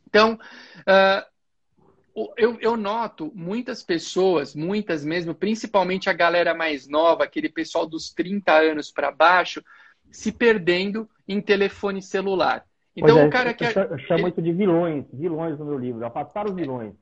[0.07, 0.39] Então,
[0.79, 1.31] uh,
[2.37, 8.13] eu, eu, noto muitas pessoas, muitas mesmo, principalmente a galera mais nova, aquele pessoal dos
[8.13, 9.63] 30 anos para baixo,
[10.09, 12.65] se perdendo em telefone celular.
[12.95, 13.63] Então é, o cara que.
[13.63, 16.93] Eu chamo isso de vilões, vilões no meu livro, afastar os vilões.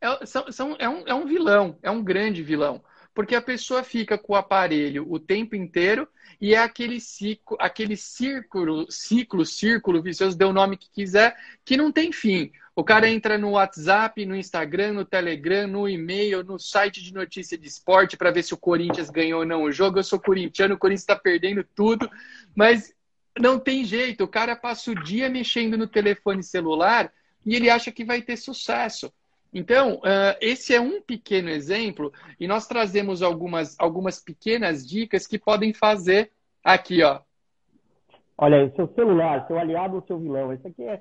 [0.00, 2.82] É, são, são, é, um, é um vilão, é um grande vilão.
[3.14, 6.08] Porque a pessoa fica com o aparelho o tempo inteiro
[6.40, 11.76] e é aquele ciclo, aquele círculo, ciclo, círculo vicioso, dê o nome que quiser, que
[11.76, 12.50] não tem fim.
[12.74, 17.58] O cara entra no WhatsApp, no Instagram, no Telegram, no e-mail, no site de notícia
[17.58, 19.98] de esporte para ver se o Corinthians ganhou ou não o jogo.
[19.98, 22.10] Eu sou corintiano, o Corinthians está perdendo tudo,
[22.56, 22.94] mas
[23.38, 24.24] não tem jeito.
[24.24, 27.12] O cara passa o dia mexendo no telefone celular
[27.44, 29.12] e ele acha que vai ter sucesso.
[29.52, 35.38] Então, uh, esse é um pequeno exemplo e nós trazemos algumas, algumas pequenas dicas que
[35.38, 36.30] podem fazer
[36.64, 37.20] aqui, ó.
[38.38, 40.52] Olha aí, seu celular, seu aliado ou seu vilão.
[40.52, 41.00] Esse aqui é,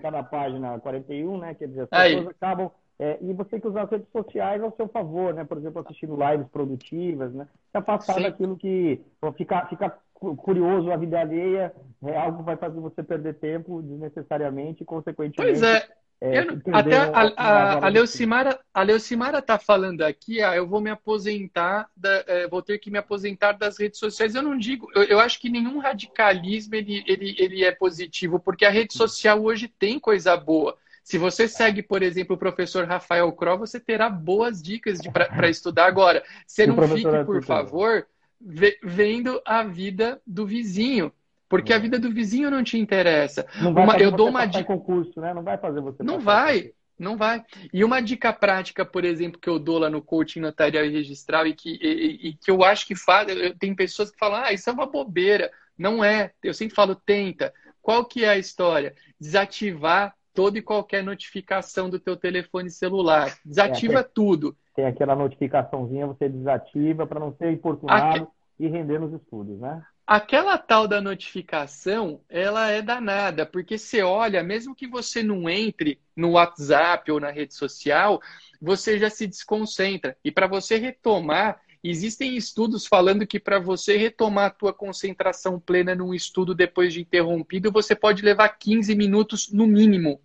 [0.00, 1.54] tá na página 41, né?
[1.54, 2.28] Quer dizer, as pessoas aí.
[2.28, 2.70] acabam.
[3.00, 5.44] É, e você tem que usar as redes sociais ao seu favor, né?
[5.44, 7.48] Por exemplo, assistindo lives produtivas, né?
[7.70, 8.22] Se afastar Sim.
[8.22, 9.00] daquilo que.
[9.36, 11.72] Ficar, ficar curioso a vida alheia
[12.04, 15.36] é algo que vai fazer você perder tempo desnecessariamente e, consequentemente.
[15.36, 15.88] Pois é.
[16.20, 16.40] É,
[16.72, 21.88] até a, a, a, Leucimara, a Leucimara tá falando aqui, ah, eu vou me aposentar,
[21.96, 24.34] da, é, vou ter que me aposentar das redes sociais.
[24.34, 28.64] Eu não digo, eu, eu, acho que nenhum radicalismo ele, ele, ele é positivo, porque
[28.64, 30.76] a rede social hoje tem coisa boa.
[31.04, 35.86] Se você segue, por exemplo, o professor Rafael Cro, você terá boas dicas para estudar
[35.86, 36.24] agora.
[36.44, 38.06] Você não fique, por favor,
[38.40, 41.12] vendo a vida do vizinho.
[41.48, 41.80] Porque a é.
[41.80, 43.46] vida do vizinho não te interessa.
[43.60, 45.32] Não vai uma, eu dou uma dica concurso, né?
[45.32, 46.02] Não vai fazer você.
[46.02, 46.72] Não vai.
[46.98, 47.44] Não vai.
[47.72, 51.46] E uma dica prática, por exemplo, que eu dou lá no coaching notarial e registral
[51.46, 54.68] e que, e, e que eu acho que faz, tem pessoas que falam, ah, isso
[54.68, 55.50] é uma bobeira.
[55.78, 56.32] Não é.
[56.42, 57.54] Eu sempre falo, tenta.
[57.80, 58.94] Qual que é a história?
[59.18, 63.38] Desativar toda e qualquer notificação do teu telefone celular.
[63.44, 64.56] Desativa é, tudo.
[64.78, 68.32] Tem aquela notificaçãozinha, você desativa para não ser importunado Aque...
[68.60, 69.82] e render nos estudos, né?
[70.06, 75.98] Aquela tal da notificação, ela é danada, porque você olha, mesmo que você não entre
[76.14, 78.20] no WhatsApp ou na rede social,
[78.62, 80.16] você já se desconcentra.
[80.22, 85.92] E para você retomar, existem estudos falando que para você retomar a tua concentração plena
[85.92, 90.20] num estudo depois de interrompido, você pode levar 15 minutos no mínimo.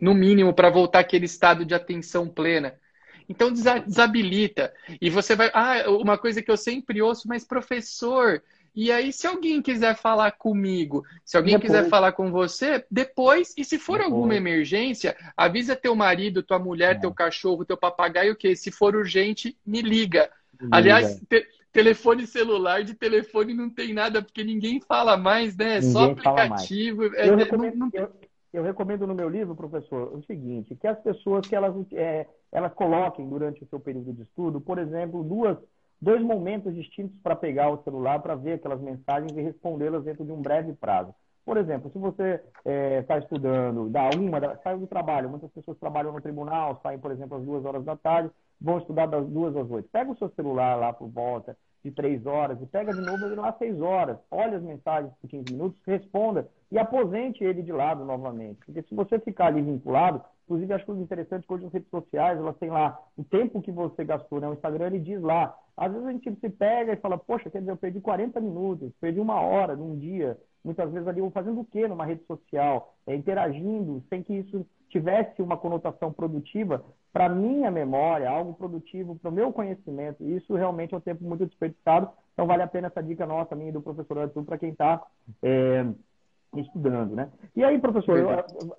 [0.00, 2.80] No mínimo, para voltar àquele estado de atenção plena.
[3.28, 4.72] Então desabilita.
[5.00, 5.50] E você vai.
[5.54, 8.42] Ah, uma coisa que eu sempre ouço, mas professor,
[8.74, 11.72] e aí, se alguém quiser falar comigo, se alguém depois.
[11.72, 14.12] quiser falar com você, depois, e se for depois.
[14.12, 16.98] alguma emergência, avisa teu marido, tua mulher, é.
[16.98, 18.56] teu cachorro, teu papagaio, o quê?
[18.56, 20.30] Se for urgente, me liga.
[20.58, 25.76] Me Aliás, te, telefone celular, de telefone não tem nada, porque ninguém fala mais, né?
[25.76, 27.14] É só aplicativo.
[27.14, 28.00] É, eu, recomendo, não, não...
[28.00, 28.10] Eu,
[28.52, 32.72] eu, recomendo no meu livro, professor, o seguinte, que as pessoas que elas, é, elas
[32.74, 35.56] coloquem durante o seu período de estudo, por exemplo, duas
[36.00, 40.32] dois momentos distintos para pegar o celular para ver aquelas mensagens e respondê-las dentro de
[40.32, 41.14] um breve prazo.
[41.44, 45.78] Por exemplo, se você está é, tá estudando, dá uma, sai do trabalho, muitas pessoas
[45.78, 49.56] trabalham no tribunal, saem, por exemplo, às duas horas da tarde, vão estudar das duas
[49.56, 49.88] às oito.
[49.90, 53.36] Pega o seu celular lá por volta de três horas e pega de novo ele
[53.36, 54.18] lá seis horas.
[54.30, 58.64] Olha as mensagens por 15 minutos, responda e aposente ele de lado novamente.
[58.64, 62.38] Porque se você ficar ali vinculado, inclusive acho que interessante que hoje as redes sociais,
[62.38, 64.48] elas têm lá o tempo que você gastou, né?
[64.48, 65.56] O Instagram ele diz lá.
[65.76, 68.92] Às vezes a gente se pega e fala, poxa, quer dizer, eu perdi 40 minutos,
[69.00, 70.38] perdi uma hora num dia.
[70.64, 72.94] Muitas vezes ali fazendo o quê numa rede social?
[73.06, 79.30] É, interagindo, sem que isso tivesse uma conotação produtiva para minha memória, algo produtivo para
[79.30, 80.22] o meu conhecimento.
[80.22, 82.08] Isso realmente é um tempo muito desperdiçado.
[82.32, 85.02] Então vale a pena essa dica nossa, minha e do professor Arthur, para quem está
[85.42, 85.84] é,
[86.56, 87.30] estudando, né?
[87.56, 88.28] E aí, professor, eu,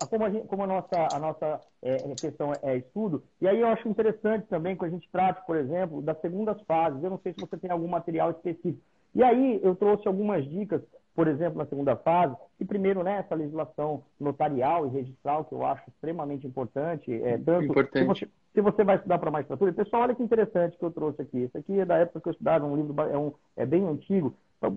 [0.08, 3.68] como, a, gente, como a nossa, a nossa é, questão é, estudo, e aí eu
[3.68, 7.02] acho interessante também que a gente trate, por exemplo, das segundas fases.
[7.02, 8.80] Eu não sei se você tem algum material específico.
[9.14, 10.82] E aí eu trouxe algumas dicas
[11.14, 15.82] por exemplo, na segunda fase, e primeiro né, legislação notarial e registral, que eu acho
[15.88, 17.98] extremamente importante, é, tanto importante.
[17.98, 21.22] Se, você, se você vai estudar para magistratura, pessoal, olha que interessante que eu trouxe
[21.22, 21.44] aqui.
[21.44, 24.34] Isso aqui é da época que eu estudava, um livro é, um, é bem antigo.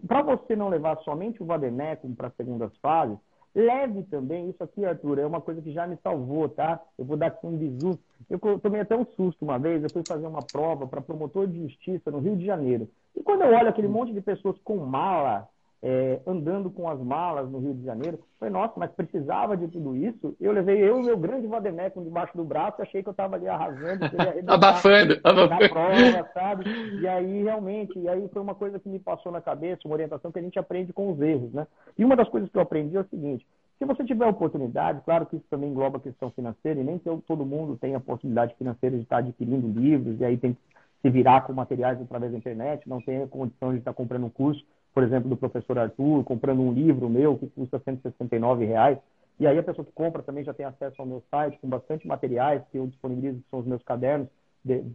[0.08, 3.18] Para você não levar somente o vademecum para as segundas fases,
[3.56, 6.80] leve também, isso aqui, Arthur, é uma coisa que já me salvou, tá?
[6.98, 7.98] Eu vou dar aqui um bisu.
[8.30, 11.64] Eu tomei até um susto uma vez, eu fui fazer uma prova para promotor de
[11.64, 12.88] justiça no Rio de Janeiro.
[13.16, 15.48] E quando eu olho aquele monte de pessoas com mala,
[15.82, 18.20] é, andando com as malas no Rio de Janeiro.
[18.40, 20.36] Falei, nossa, mas precisava de tudo isso?
[20.40, 23.48] Eu levei eu e meu grande Vademecum debaixo do braço, achei que eu estava ali
[23.48, 24.06] arrasando,
[24.48, 25.70] abafando, abafando.
[25.70, 26.66] prova, sabe?
[27.00, 30.32] E aí, realmente, e aí foi uma coisa que me passou na cabeça, uma orientação
[30.32, 31.68] que a gente aprende com os erros, né?
[31.98, 33.46] E uma das coisas que eu aprendi é o seguinte,
[33.78, 37.46] se você tiver oportunidade, claro que isso também engloba a questão financeira, e nem todo
[37.46, 40.60] mundo tem a possibilidade financeira de estar adquirindo livros, e aí tem que
[41.02, 44.30] se virar com materiais através da internet, não tem a condição de estar comprando um
[44.32, 44.66] curso
[44.98, 48.98] por exemplo, do professor Arthur, comprando um livro meu que custa 169 reais.
[49.40, 52.08] E aí a pessoa que compra também já tem acesso ao meu site com bastante
[52.08, 54.28] materiais que eu disponibilizo, que são os meus cadernos,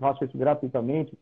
[0.00, 1.16] faço isso gratuitamente.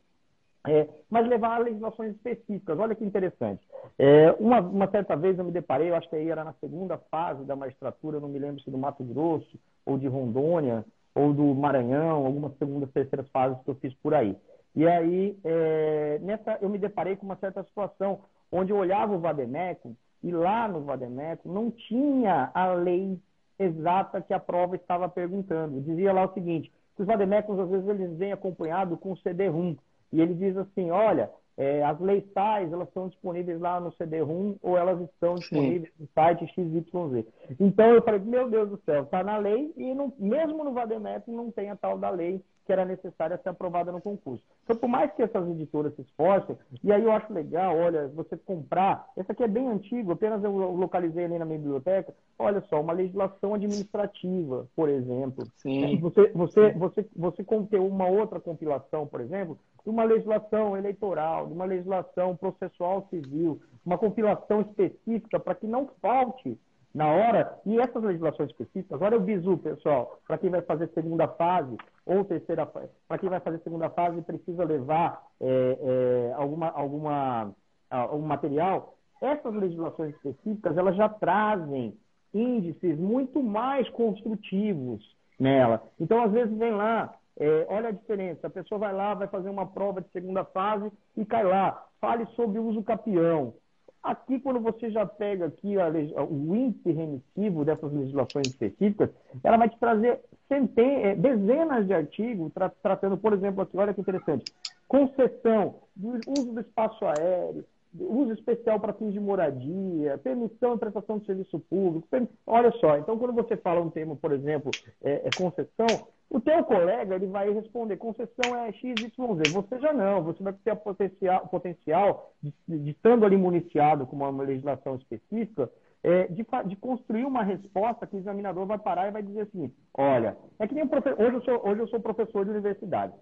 [0.67, 2.79] é, mas levar a legislações específicas.
[2.79, 3.61] Olha que interessante.
[3.99, 6.97] É, uma, uma, certa vez eu me deparei, eu acho que aí era na segunda
[7.11, 11.55] fase da magistratura, não me lembro se do Mato Grosso, ou de Rondônia, ou do
[11.55, 14.35] Maranhão, algumas segundas, terceiras fases que eu fiz por aí.
[14.75, 19.21] E aí, é, nessa, eu me deparei com uma certa situação onde eu olhava o
[19.21, 23.19] Vademeco e lá no Vademeco não tinha a lei
[23.59, 25.81] exata que a prova estava perguntando.
[25.81, 29.77] Dizia lá o seguinte, que os Vademecos, às vezes, eles vêm acompanhados com o CD-ROM.
[30.13, 34.57] E ele diz assim, olha, é, as leis tais, elas estão disponíveis lá no CD-ROM
[34.63, 36.03] ou elas estão disponíveis Sim.
[36.03, 37.27] no site XYZ.
[37.61, 41.31] Então eu falei, meu Deus do céu, está na lei e não, mesmo no Vademec
[41.31, 44.45] não tem a tal da lei que era necessária ser aprovada no concurso.
[44.63, 48.37] Então, por mais que essas editoras se esforcem, e aí eu acho legal, olha, você
[48.37, 52.81] comprar, essa aqui é bem antigo, apenas eu localizei ali na minha biblioteca, olha só,
[52.81, 55.45] uma legislação administrativa, por exemplo.
[55.57, 55.99] Sim.
[55.99, 61.53] Você, você, você, você conter uma outra compilação, por exemplo, de uma legislação eleitoral, de
[61.53, 66.57] uma legislação processual civil, uma compilação específica para que não falte
[66.95, 71.29] na hora, e essas legislações específicas, olha o bizu, pessoal, para quem vai fazer segunda
[71.29, 76.69] fase ou terceira fase, para quem vai fazer segunda fase precisa levar é, é, alguma,
[76.71, 77.53] alguma,
[77.89, 81.97] algum material, essas legislações específicas, elas já trazem
[82.35, 85.83] índices muito mais construtivos nela.
[85.99, 89.49] Então, às vezes, vem lá, é, olha a diferença, a pessoa vai lá, vai fazer
[89.49, 93.55] uma prova de segunda fase e cai lá, fale sobre o uso capião,
[94.03, 95.89] Aqui, quando você já pega aqui a,
[96.25, 99.11] o índice remissivo dessas legislações específicas,
[99.45, 103.93] ela vai te trazer centenas, é, dezenas de artigos tra tratando, por exemplo, aqui, olha
[103.93, 104.47] que interessante,
[104.89, 111.19] concessão do uso do espaço aéreo, uso especial para fins de moradia, permissão e prestação
[111.19, 112.09] de serviço público.
[112.47, 116.63] Olha só, então quando você fala um termo, por exemplo, é, é concessão, o teu
[116.63, 119.11] colega ele vai responder concessão é XYZ.
[119.53, 124.15] Você já não, você vai ter o potencial, potencial de, de, estando ali municiado com
[124.15, 125.69] uma legislação específica,
[126.05, 129.75] é, de, de, construir uma resposta que o examinador vai parar e vai dizer assim,
[129.93, 133.13] olha, é que nem um professor, hoje eu sou, hoje eu sou professor de universidade.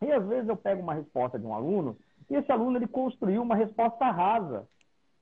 [0.00, 1.96] E às vezes eu pego uma resposta de um aluno
[2.30, 4.66] e esse aluno ele construiu uma resposta rasa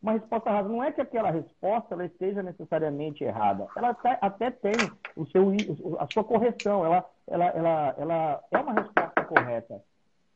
[0.03, 0.69] uma resposta rasa.
[0.69, 3.69] Não é que aquela resposta ela esteja necessariamente errada.
[3.77, 4.73] Ela até, até tem
[5.17, 5.53] o seu,
[5.99, 6.85] a sua correção.
[6.85, 9.83] Ela, ela, ela, ela é uma resposta correta.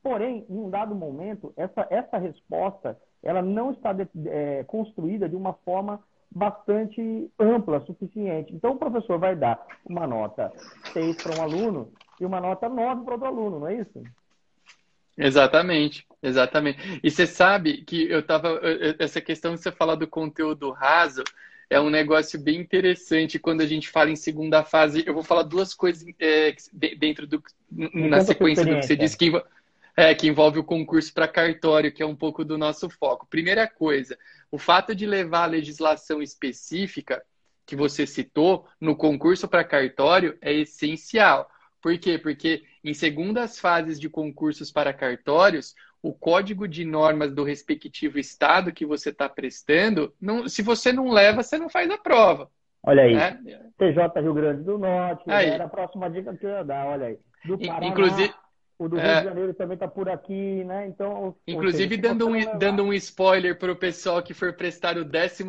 [0.02, 5.36] Porém, em um dado momento, essa, essa resposta ela não está de, é, construída de
[5.36, 8.54] uma forma bastante ampla, suficiente.
[8.54, 10.52] Então, o professor vai dar uma nota
[10.92, 14.02] 6 para um aluno e uma nota 9 para outro aluno, não é isso?
[15.18, 17.00] Exatamente, exatamente.
[17.02, 18.60] E você sabe que eu tava.
[18.98, 21.24] Essa questão de você falar do conteúdo raso
[21.68, 25.02] é um negócio bem interessante quando a gente fala em segunda fase.
[25.06, 26.54] Eu vou falar duas coisas é,
[26.96, 27.42] dentro do.
[27.70, 29.32] na sequência do que você disse, que,
[29.96, 33.26] é, que envolve o concurso para cartório, que é um pouco do nosso foco.
[33.26, 34.16] Primeira coisa,
[34.50, 37.22] o fato de levar a legislação específica
[37.66, 41.50] que você citou no concurso para cartório é essencial.
[41.82, 42.16] Por quê?
[42.16, 45.74] Porque em segundas fases de concursos para cartórios,
[46.06, 51.10] o código de normas do respectivo estado que você está prestando, não, se você não
[51.10, 52.48] leva, você não faz a prova.
[52.84, 53.14] Olha aí.
[53.14, 53.40] Né?
[53.76, 55.48] TJ Rio Grande do Norte, aí.
[55.48, 57.18] era a próxima dica que eu ia dar, olha aí.
[57.44, 58.32] Do Paraná, Inclusive,
[58.78, 60.86] o do Rio é, de Janeiro também está por aqui, né?
[60.86, 65.04] Então, inclusive seja, dando um, dando um spoiler para o pessoal que for prestar o
[65.04, 65.42] 12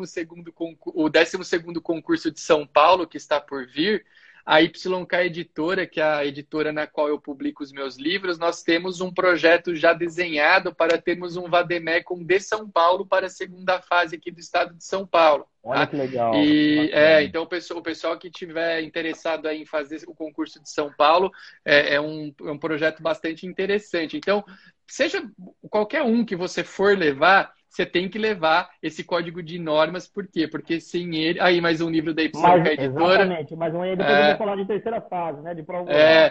[0.86, 4.04] o 12 concurso de São Paulo, que está por vir,
[4.48, 8.62] a YK Editora, que é a editora na qual eu publico os meus livros, nós
[8.62, 13.82] temos um projeto já desenhado para termos um Vademecum de São Paulo para a segunda
[13.82, 15.46] fase aqui do estado de São Paulo.
[15.62, 15.86] Olha tá?
[15.88, 16.34] que legal.
[16.34, 20.70] E, é, então, o pessoal, o pessoal que tiver interessado em fazer o concurso de
[20.70, 21.30] São Paulo
[21.62, 24.16] é, é, um, é um projeto bastante interessante.
[24.16, 24.42] Então,
[24.86, 25.30] seja
[25.68, 30.26] qualquer um que você for levar, você tem que levar esse código de normas, por
[30.26, 30.48] quê?
[30.48, 31.40] Porque sem ele.
[31.40, 33.22] Aí, mais um livro da YPK mas, Editora.
[33.22, 35.54] Exatamente, mas um aí depois é, eu vou falar de terceira fase, né?
[35.54, 35.90] De prova.
[35.92, 36.30] É,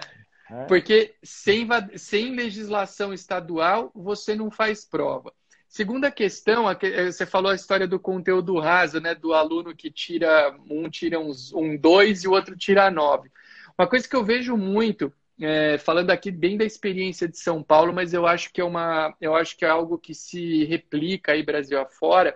[0.50, 0.63] é.
[0.65, 5.32] Porque sem, sem legislação estadual, você não faz prova.
[5.67, 6.65] Segunda questão,
[7.06, 9.13] você falou a história do conteúdo raso, né?
[9.13, 13.30] Do aluno que tira um tira uns, um dois e o outro tira nove.
[13.78, 17.93] Uma coisa que eu vejo muito é, falando aqui bem da experiência de São Paulo,
[17.93, 21.43] mas eu acho que é uma, eu acho que é algo que se replica aí
[21.43, 22.36] Brasil afora.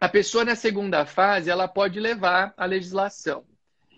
[0.00, 3.44] A pessoa na segunda fase ela pode levar a legislação.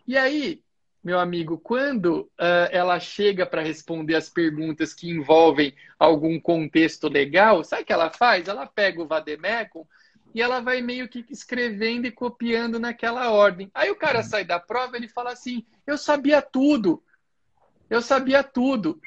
[0.07, 0.63] E aí,
[1.05, 7.63] meu amigo, quando uh, ela chega para responder as perguntas que envolvem algum contexto legal,
[7.63, 8.49] sabe o que ela faz?
[8.49, 9.85] Ela pega o Vademecum
[10.35, 13.71] e ela vai meio que escrevendo e copiando naquela ordem.
[13.75, 17.03] Aí o cara sai da prova, ele fala assim: "Eu sabia tudo,
[17.89, 19.01] eu sabia tudo.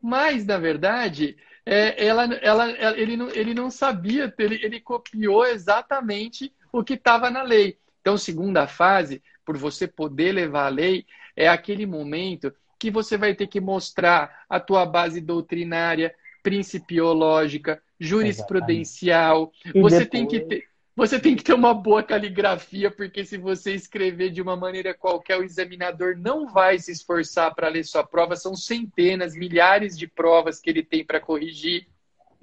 [0.00, 6.52] Mas, na verdade, é, ela, ela, ele, não, ele não sabia, ele, ele copiou exatamente
[6.72, 7.78] o que estava na lei.
[8.00, 13.34] Então, segunda fase, por você poder levar a lei, é aquele momento que você vai
[13.34, 19.50] ter que mostrar a tua base doutrinária, principiológica, jurisprudencial.
[19.64, 20.08] Você depois...
[20.08, 24.40] tem que ter você tem que ter uma boa caligrafia, porque se você escrever de
[24.40, 28.36] uma maneira qualquer, o examinador não vai se esforçar para ler sua prova.
[28.36, 31.88] São centenas, milhares de provas que ele tem para corrigir.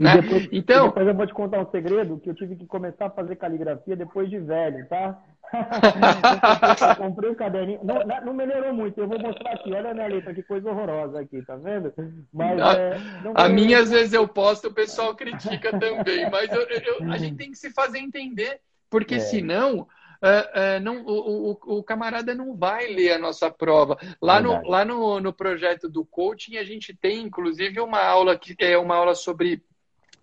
[0.02, 0.20] Né?
[0.20, 3.10] Depois, então, depois eu vou te contar um segredo que eu tive que começar a
[3.12, 5.22] fazer caligrafia depois de velho, tá?
[5.54, 7.82] eu comprei um caderninho.
[7.84, 9.00] Não, não, melhorou muito.
[9.00, 9.72] Eu vou mostrar aqui.
[9.72, 11.94] Olha a minha letra, que coisa horrorosa aqui, tá vendo?
[12.34, 12.98] Mas, a, é,
[13.36, 16.28] a minha, às vezes, eu posto, o pessoal critica também.
[16.32, 19.20] Mas eu, eu, a gente tem que se fazer entender, porque é.
[19.20, 19.88] senão.
[20.24, 23.98] Uh, uh, não, o, o, o, camarada não vai ler a nossa prova.
[24.22, 28.56] Lá, no, lá no, no projeto do coaching, a gente tem, inclusive, uma aula que
[28.60, 29.64] é uma aula sobre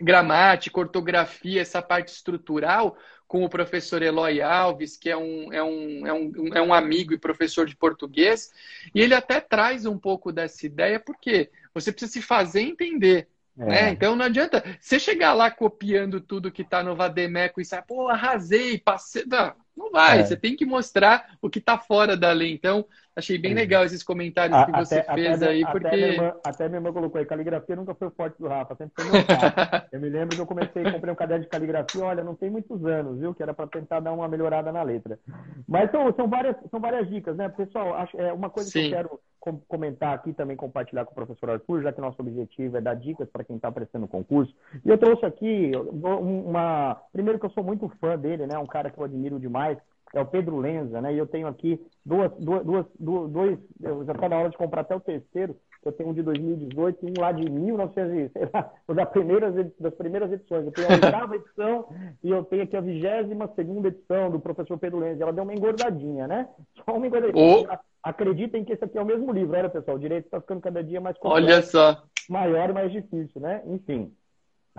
[0.00, 2.96] gramática, ortografia, essa parte estrutural,
[3.26, 7.12] com o professor Eloy Alves, que é um, é, um, é, um, é um amigo
[7.12, 8.50] e professor de português,
[8.94, 13.28] e ele até traz um pouco dessa ideia, porque você precisa se fazer entender.
[13.58, 13.64] É.
[13.64, 13.90] Né?
[13.90, 18.08] Então não adianta você chegar lá copiando tudo que está no Vademeco e sair, pô,
[18.08, 19.24] arrasei, passei.
[19.26, 20.24] Não, não vai, é.
[20.24, 22.52] você tem que mostrar o que está fora da lei.
[22.52, 22.86] Então,
[23.18, 25.88] Achei bem legal esses comentários a, que você até, fez até, aí, porque.
[25.88, 28.76] Até minha, irmã, até minha irmã colocou aí, caligrafia nunca foi o forte do Rafa,
[28.76, 29.24] sempre foi meu
[29.90, 32.84] Eu me lembro que eu comecei, comprei um caderno de caligrafia, olha, não tem muitos
[32.86, 33.34] anos, viu?
[33.34, 35.18] Que era para tentar dar uma melhorada na letra.
[35.66, 37.48] Mas são, são, várias, são várias dicas, né?
[37.48, 38.82] Pessoal, acho, é, uma coisa Sim.
[38.82, 39.20] que eu quero
[39.66, 43.28] comentar aqui também, compartilhar com o professor Arthur, já que nosso objetivo é dar dicas
[43.28, 44.54] para quem está prestando concurso.
[44.84, 47.00] E eu trouxe aqui uma.
[47.12, 48.56] Primeiro que eu sou muito fã dele, né?
[48.58, 49.76] Um cara que eu admiro demais
[50.14, 51.12] é o Pedro Lenza, né?
[51.12, 54.82] E eu tenho aqui duas, duas, duas, dois, eu já está na hora de comprar
[54.82, 58.70] até o terceiro, eu tenho um de 2018 e um lá de 1900, sei lá,
[58.94, 60.66] das primeiras, das primeiras edições.
[60.66, 61.86] Eu tenho a oitava edição
[62.22, 65.22] e eu tenho aqui a vigésima segunda edição do professor Pedro Lenza.
[65.22, 66.48] Ela deu uma engordadinha, né?
[66.84, 67.68] Só uma engordadinha.
[67.70, 67.88] Oh.
[68.02, 70.82] Acreditem que esse aqui é o mesmo livro, olha pessoal, o direito está ficando cada
[70.82, 72.02] dia mais complexo, Olha só.
[72.28, 73.60] maior e mais difícil, né?
[73.66, 74.12] Enfim.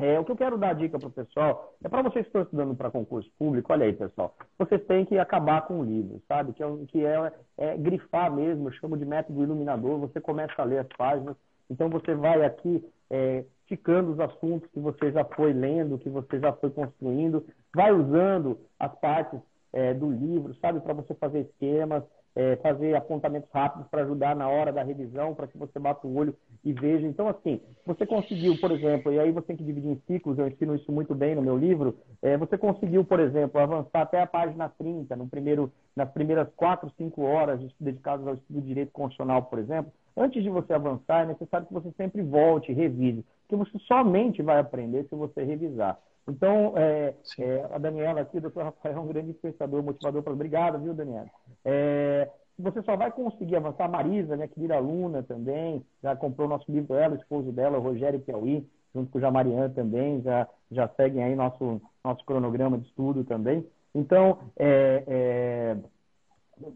[0.02, 2.42] É, o que eu quero dar dica para o pessoal é para vocês que estão
[2.42, 6.54] estudando para concurso público, olha aí, pessoal, vocês têm que acabar com o livro, sabe?
[6.54, 10.66] Que é, que é, é grifar mesmo, eu chamo de método iluminador, você começa a
[10.66, 11.36] ler as páginas,
[11.70, 16.40] então você vai aqui é, ticando os assuntos que você já foi lendo, que você
[16.40, 17.46] já foi construindo,
[17.76, 19.40] vai usando as partes
[19.74, 22.04] é, do livro, sabe, para você fazer esquemas,
[22.36, 26.16] é, fazer apontamentos rápidos para ajudar na hora da revisão, para que você bata o
[26.16, 27.06] olho e veja.
[27.08, 30.48] Então, assim, você conseguiu, por exemplo, e aí você tem que dividir em ciclos, eu
[30.48, 34.28] ensino isso muito bem no meu livro, é, você conseguiu, por exemplo, avançar até a
[34.28, 39.44] página 30, no primeiro, nas primeiras 4, 5 horas dedicadas ao estudo de direito constitucional,
[39.44, 43.80] por exemplo, antes de você avançar, é necessário que você sempre volte, revise, porque você
[43.86, 45.98] somente vai aprender se você revisar.
[46.30, 50.22] Então, é, é, a Daniela aqui, o doutor Rafael, é um grande influenciador, motivador.
[50.22, 50.34] Para...
[50.34, 51.30] Obrigado, viu, Daniela?
[51.66, 53.86] É, você só vai conseguir avançar.
[53.86, 57.78] A Marisa, minha querida aluna também, já comprou o nosso livro, ela, o esposo dela,
[57.78, 62.78] o Rogério Piauí, junto com o Jamarian também, já, já seguem aí nosso, nosso cronograma
[62.78, 63.66] de estudo também.
[63.96, 65.78] Então, é, é,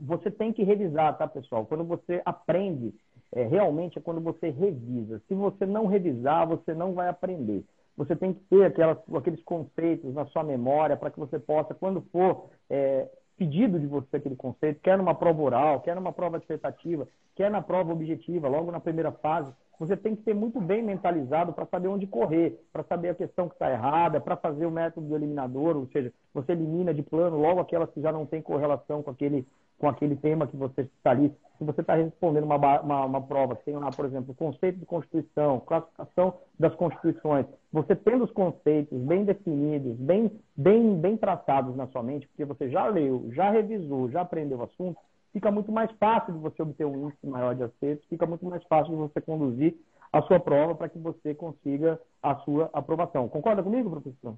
[0.02, 1.66] você tem que revisar, tá, pessoal?
[1.66, 2.94] Quando você aprende,
[3.32, 5.22] é, realmente é quando você revisa.
[5.28, 7.64] Se você não revisar, você não vai aprender.
[7.96, 12.02] Você tem que ter aquelas, aqueles conceitos na sua memória para que você possa, quando
[12.12, 17.08] for é, pedido de você aquele conceito, quer numa prova oral, quer numa prova dissertativa,
[17.36, 21.52] quer na prova objetiva, logo na primeira fase, você tem que ser muito bem mentalizado
[21.52, 25.08] para saber onde correr, para saber a questão que está errada, para fazer o método
[25.08, 29.02] do eliminador, ou seja, você elimina de plano logo aquelas que já não têm correlação
[29.02, 29.46] com aquele
[29.78, 31.32] com aquele tema que você está ali.
[31.58, 35.60] Se você está respondendo uma, uma, uma, prova tem lá, por exemplo, conceito de Constituição,
[35.60, 42.04] classificação das Constituições, você tendo os conceitos bem definidos, bem, bem, bem traçados na sua
[42.04, 45.00] mente, porque você já leu, já revisou, já aprendeu o assunto,
[45.32, 48.64] fica muito mais fácil de você obter um índice maior de acertos, fica muito mais
[48.66, 49.76] fácil de você conduzir
[50.12, 53.28] a sua prova para que você consiga a sua aprovação.
[53.28, 54.36] Concorda comigo, professor?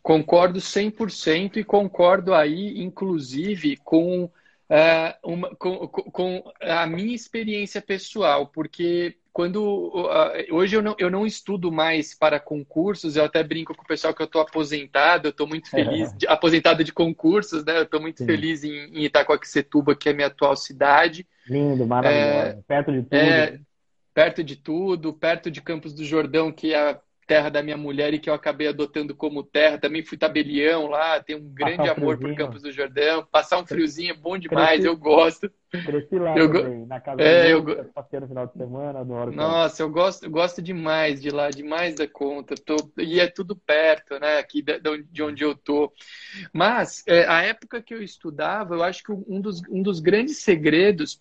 [0.00, 4.30] Concordo 100% e concordo aí, inclusive, com
[4.70, 11.10] uh, uma, com, com, a minha experiência pessoal, porque quando uh, hoje eu não, eu
[11.10, 15.28] não estudo mais para concursos, eu até brinco com o pessoal que eu estou aposentado,
[15.28, 17.78] eu estou muito feliz, de, aposentado de concursos, né?
[17.78, 18.26] Eu estou muito Sim.
[18.26, 21.26] feliz em, em Itacoaquecetuba, que é a minha atual cidade.
[21.46, 23.14] Lindo, maravilhoso, é, perto de tudo.
[23.16, 23.60] É,
[24.14, 28.18] perto de tudo, perto de Campos do Jordão, que é terra da minha mulher e
[28.18, 29.78] que eu acabei adotando como terra.
[29.78, 33.26] Também fui tabelião lá, tenho um grande um amor por Campos do Jordão.
[33.30, 35.50] Passar um friozinho é bom demais, cresci, eu gosto.
[35.70, 39.32] Cresci lá eu também, na casa é, eu passei no final de semana, adoro.
[39.32, 42.54] Nossa, eu gosto, eu gosto demais de lá, demais da conta.
[42.54, 44.64] Tô, e é tudo perto, né, aqui
[45.10, 45.92] de onde eu tô.
[46.52, 50.38] Mas, é, a época que eu estudava, eu acho que um dos, um dos grandes
[50.38, 51.20] segredos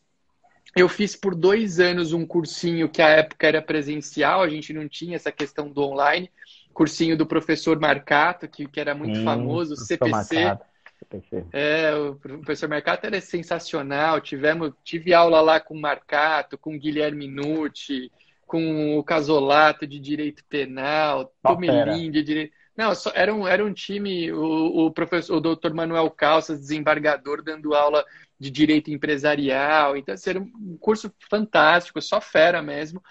[0.75, 4.87] eu fiz por dois anos um cursinho que a época era presencial, a gente não
[4.87, 6.29] tinha essa questão do online.
[6.73, 10.57] Cursinho do professor Marcato, que, que era muito famoso, o CPC.
[11.51, 14.19] É, o professor Marcato era sensacional.
[14.19, 18.11] Tivemos, tive aula lá com o Marcato, com o Guilherme Nucci,
[18.47, 22.53] com o Casolato de Direito Penal, Tomelin de Direito.
[22.75, 27.75] Não, era, um, era um time, o, o professor, o doutor Manuel Calças, desembargador, dando
[27.75, 28.03] aula
[28.39, 29.95] de direito empresarial.
[29.95, 33.01] Então, assim, era um curso fantástico, só fera mesmo.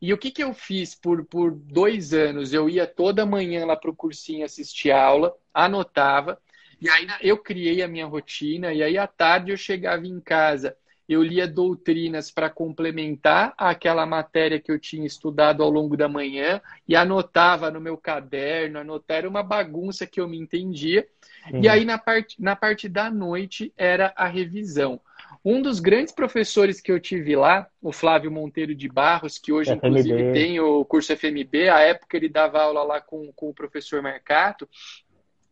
[0.00, 2.52] E o que, que eu fiz por, por dois anos?
[2.52, 6.38] Eu ia toda manhã lá para o cursinho assistir aula, anotava,
[6.80, 10.76] e aí eu criei a minha rotina, e aí à tarde eu chegava em casa,
[11.08, 16.60] eu lia doutrinas para complementar aquela matéria que eu tinha estudado ao longo da manhã,
[16.88, 21.06] e anotava no meu caderno, anotar, era uma bagunça que eu me entendia.
[21.52, 25.00] E aí, na parte, na parte da noite, era a revisão.
[25.44, 29.70] Um dos grandes professores que eu tive lá, o Flávio Monteiro de Barros, que hoje,
[29.70, 29.86] FMB.
[29.86, 34.02] inclusive, tem o curso FMB, à época ele dava aula lá com, com o professor
[34.02, 34.66] Mercato.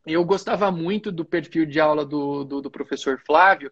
[0.07, 3.70] Eu gostava muito do perfil de aula do, do, do professor Flávio,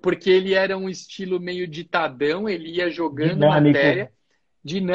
[0.00, 3.76] porque ele era um estilo meio ditadão, ele ia jogando Dinâmico.
[3.76, 4.12] matéria,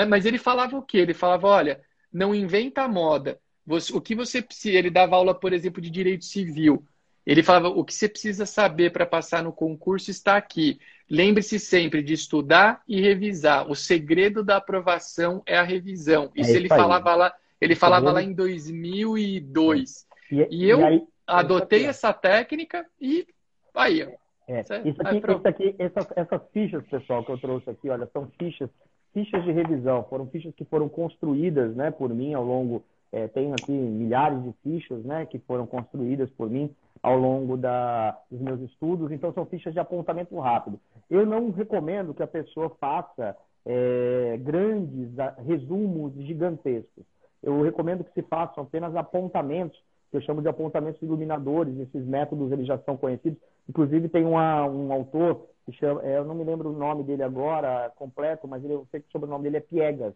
[0.07, 0.97] mas ele falava o quê?
[0.97, 1.81] Ele falava, olha,
[2.11, 4.77] não inventa moda, você, o que você precisa.
[4.77, 6.83] Ele dava aula, por exemplo, de direito civil.
[7.25, 10.79] Ele falava: o que você precisa saber para passar no concurso está aqui.
[11.09, 13.69] Lembre-se sempre de estudar e revisar.
[13.69, 16.31] O segredo da aprovação é a revisão.
[16.35, 16.79] Isso, é isso ele aí.
[16.79, 17.33] falava lá.
[17.59, 20.07] Ele falava lá em 2002.
[20.31, 23.27] E, e eu e aí, adotei essa técnica e
[23.75, 24.07] aí.
[24.51, 24.61] É.
[24.61, 28.69] Isso aqui, isso aqui essas, essas fichas, pessoal, que eu trouxe aqui, olha, são fichas,
[29.13, 30.03] fichas de revisão.
[30.09, 34.53] Foram fichas que foram construídas, né, por mim ao longo é, tenho aqui milhares de
[34.63, 36.73] fichas né, que foram construídas por mim
[37.03, 40.79] ao longo da, dos meus estudos, então são fichas de apontamento rápido.
[41.09, 43.35] Eu não recomendo que a pessoa faça
[43.65, 45.09] é, grandes
[45.45, 47.03] resumos gigantescos.
[47.41, 49.77] Eu recomendo que se façam apenas apontamentos,
[50.11, 51.77] que eu chamo de apontamentos iluminadores.
[51.79, 53.39] Esses métodos eles já são conhecidos.
[53.71, 57.23] Inclusive tem uma, um autor que chama, é, eu não me lembro o nome dele
[57.23, 60.13] agora completo, mas ele, eu sei que o sobrenome dele é Piegas.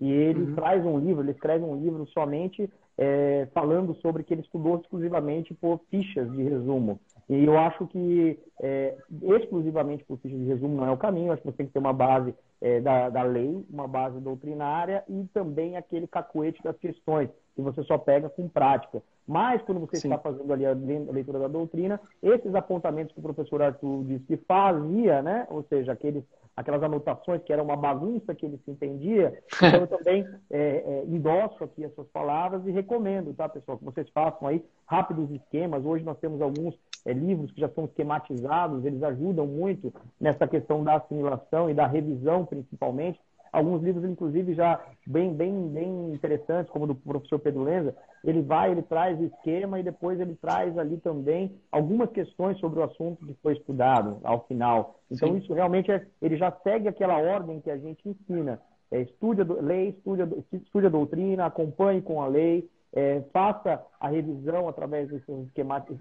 [0.00, 0.54] E ele uhum.
[0.56, 5.54] traz um livro, ele escreve um livro somente é, falando sobre que ele estudou exclusivamente
[5.54, 6.98] por fichas de resumo.
[7.28, 8.96] E eu acho que é,
[9.38, 11.78] exclusivamente por fichas de resumo não é o caminho, acho que você tem que ter
[11.78, 17.30] uma base é, da, da lei, uma base doutrinária e também aquele cacuete das questões,
[17.56, 19.02] que você só pega com prática.
[19.26, 20.08] Mas, quando você Sim.
[20.08, 24.36] está fazendo ali a leitura da doutrina, esses apontamentos que o professor Arthur disse que
[24.36, 25.46] fazia, né?
[25.50, 26.22] ou seja, aqueles
[26.56, 29.42] aquelas anotações que era uma bagunça que ele se entendia.
[29.66, 33.84] Então, eu também é, é, endosso aqui as suas palavras e recomendo, tá, pessoal, que
[33.84, 35.84] vocês façam aí rápidos esquemas.
[35.84, 40.84] Hoje nós temos alguns é, livros que já são esquematizados, eles ajudam muito nessa questão
[40.84, 43.20] da assimilação e da revisão, principalmente
[43.52, 47.94] alguns livros, inclusive, já bem, bem, bem interessantes, como o do professor Pedro Lenza,
[48.24, 52.80] ele vai, ele traz o esquema e depois ele traz ali também algumas questões sobre
[52.80, 54.98] o assunto que foi estudado ao final.
[55.10, 55.38] Então, Sim.
[55.38, 58.60] isso realmente, é, ele já segue aquela ordem que a gente ensina.
[58.90, 63.84] É, estude a lei, estude a, estude a doutrina, acompanhe com a lei, é, faça
[64.00, 65.52] a revisão através desses,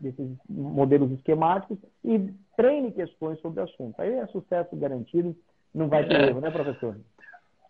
[0.02, 4.00] desses modelos esquemáticos e treine questões sobre o assunto.
[4.00, 5.36] Aí é sucesso garantido,
[5.74, 6.30] não vai ter é.
[6.30, 6.98] erro, né, professor?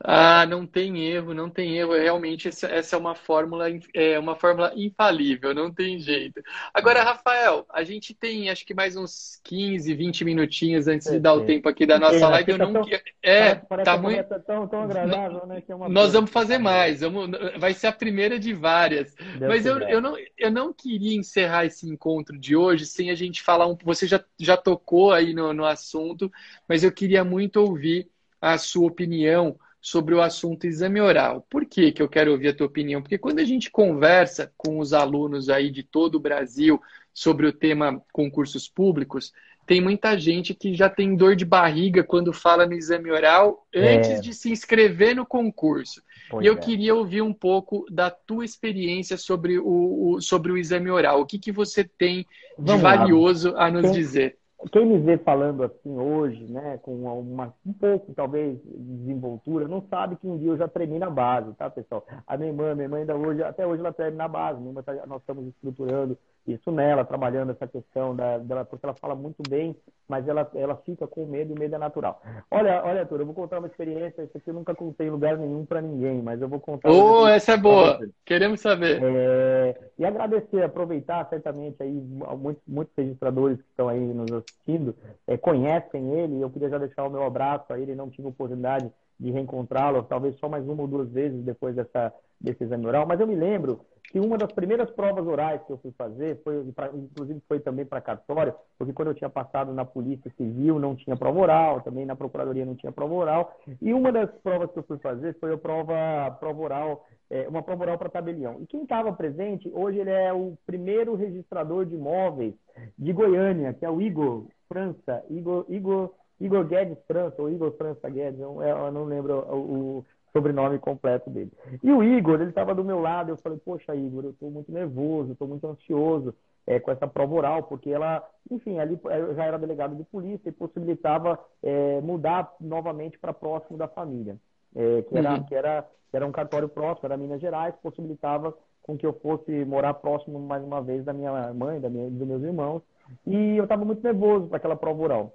[0.03, 1.93] Ah, não tem erro, não tem erro.
[1.93, 6.41] Realmente essa, é uma fórmula, é uma fórmula infalível, não tem jeito.
[6.73, 11.33] Agora, Rafael, a gente tem acho que mais uns 15, 20 minutinhos antes de dar
[11.33, 12.51] o tempo aqui da nossa live.
[12.51, 12.85] Eu tá não tão,
[13.23, 15.63] é, tá muito tão, tão agradável, né?
[15.67, 16.99] É Nós vamos fazer mais.
[17.01, 19.15] Vamos, vai ser a primeira de várias.
[19.15, 23.15] Deus Mas eu, eu, não, eu não queria encerrar esse encontro de hoje sem a
[23.15, 23.77] gente falar um.
[23.83, 26.31] Você já, já tocou aí no, no assunto,
[26.67, 28.09] mas eu queria muito ouvir
[28.41, 31.45] a sua opinião sobre o assunto exame oral.
[31.47, 33.03] Por que, que eu quero ouvir a tua opinião?
[33.03, 36.81] Porque quando a gente conversa com os alunos aí de todo o Brasil
[37.13, 39.31] sobre o tema concursos públicos,
[39.67, 44.09] tem muita gente que já tem dor de barriga quando fala no exame oral antes
[44.09, 44.19] é.
[44.19, 46.01] de se inscrever no concurso.
[46.31, 46.57] Pois e eu é.
[46.57, 51.21] queria ouvir um pouco da tua experiência sobre o, o sobre o exame oral.
[51.21, 52.25] O que, que você tem de
[52.57, 53.67] Vamos valioso lá.
[53.67, 54.39] a nos tem, dizer?
[54.71, 59.81] Quem me vê falando assim hoje, né, com uma, um pouco, talvez, de desenvoltura, não
[59.89, 62.05] sabe que um dia eu já treinei na base, tá, pessoal?
[62.25, 64.81] A minha irmã, minha irmã ainda hoje, até hoje ela treina na base, minha irmã
[64.81, 66.17] tá, nós estamos estruturando
[66.47, 69.75] isso nela, trabalhando essa questão da, dela, porque ela fala muito bem,
[70.07, 72.21] mas ela, ela fica com medo e o medo é natural.
[72.51, 75.37] Olha, olha, Arthur, eu vou contar uma experiência, isso aqui eu nunca contei em lugar
[75.37, 76.91] nenhum para ninguém, mas eu vou contar.
[76.91, 77.99] Oh, essa é boa!
[78.23, 79.01] Queremos saber.
[79.03, 84.95] É, e agradecer, aproveitar certamente aí muitos, muitos registradores que estão aí nos assistindo,
[85.27, 88.91] é, conhecem ele, eu queria já deixar o meu abraço a ele, não tive oportunidade
[89.19, 93.19] de reencontrá-lo, talvez só mais uma ou duas vezes depois dessa, desse exame oral, mas
[93.19, 93.81] eu me lembro
[94.11, 96.63] que uma das primeiras provas orais que eu fui fazer, foi,
[96.93, 101.17] inclusive foi também para cartório, porque quando eu tinha passado na Polícia Civil não tinha
[101.17, 104.83] prova oral, também na Procuradoria não tinha prova oral, e uma das provas que eu
[104.83, 108.61] fui fazer foi a prova, prova oral, é, uma prova oral para tabelião.
[108.61, 112.53] E quem estava presente, hoje ele é o primeiro registrador de imóveis
[112.97, 118.09] de Goiânia, que é o Igor França, Igor, Igor, Igor Guedes França, ou Igor França
[118.09, 120.05] Guedes, eu, eu não lembro o,
[120.35, 121.51] sobrenome completo dele.
[121.81, 124.69] E o Igor, ele estava do meu lado, eu falei, poxa, Igor, eu estou muito
[124.69, 126.35] nervoso, estou muito ansioso
[126.67, 128.21] é, com essa prova oral, porque ela,
[128.51, 133.77] enfim, ali eu já era delegado de polícia e possibilitava é, mudar novamente para próximo
[133.77, 134.35] da família,
[134.75, 135.43] é, que, era, uhum.
[135.43, 139.63] que, era, que era um cartório próximo, era Minas Gerais, possibilitava com que eu fosse
[139.63, 142.83] morar próximo mais uma vez da minha mãe, da minha, dos meus irmãos,
[143.25, 145.33] e eu estava muito nervoso para aquela prova oral.